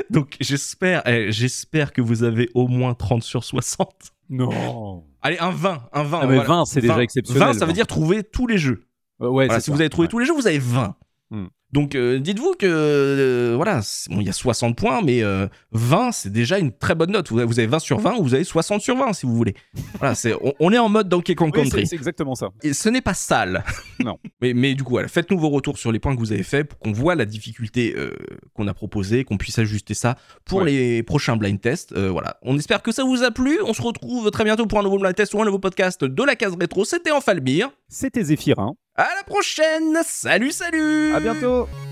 [0.09, 3.89] Donc j'espère, eh, j'espère que vous avez au moins 30 sur 60.
[4.29, 6.19] Non Allez, un 20, un 20.
[6.21, 6.43] Ah, mais voilà.
[6.49, 7.01] 20, c'est déjà 20.
[7.01, 7.73] exceptionnel, 20, ça veut 20.
[7.73, 8.83] dire trouver tous les jeux.
[9.19, 9.71] Ouais, Voilà, si ça.
[9.73, 10.09] vous avez trouvé Ouais.
[10.11, 10.95] tous les jeux, vous avez 20.
[11.31, 11.47] Hmm.
[11.71, 16.11] Donc euh, dites-vous que euh, voilà, bon, il y a 60 points, mais euh, 20
[16.11, 17.29] c'est déjà une très bonne note.
[17.31, 19.35] Vous avez, vous avez 20 sur 20 ou vous avez 60 sur 20 si vous
[19.35, 19.53] voulez.
[19.99, 21.81] Voilà, c'est, on, on est en mode Donkey Kong Oui, Country.
[21.81, 22.49] c'est c'est exactement ça.
[22.63, 23.63] Et ce n'est pas sale.
[24.01, 24.17] Non.
[24.41, 26.69] mais, mais du coup, voilà, faites-nous vos retours sur les points que vous avez faits
[26.69, 28.11] pour qu'on voit la difficulté euh,
[28.53, 30.15] qu'on a proposée, qu'on puisse ajuster ça
[30.45, 30.71] pour Ouais.
[30.71, 31.91] les prochains blind tests.
[31.91, 33.59] Euh, voilà, on espère que ça vous a plu.
[33.65, 36.23] On se retrouve très bientôt pour un nouveau blind test ou un nouveau podcast de
[36.23, 36.85] la case rétro.
[36.85, 37.69] C'était Enfalbir.
[37.89, 38.71] C'était Zéphirin.
[38.95, 39.97] À la prochaine.
[40.05, 41.13] Salut, salut.
[41.13, 41.88] À bientôt 안녕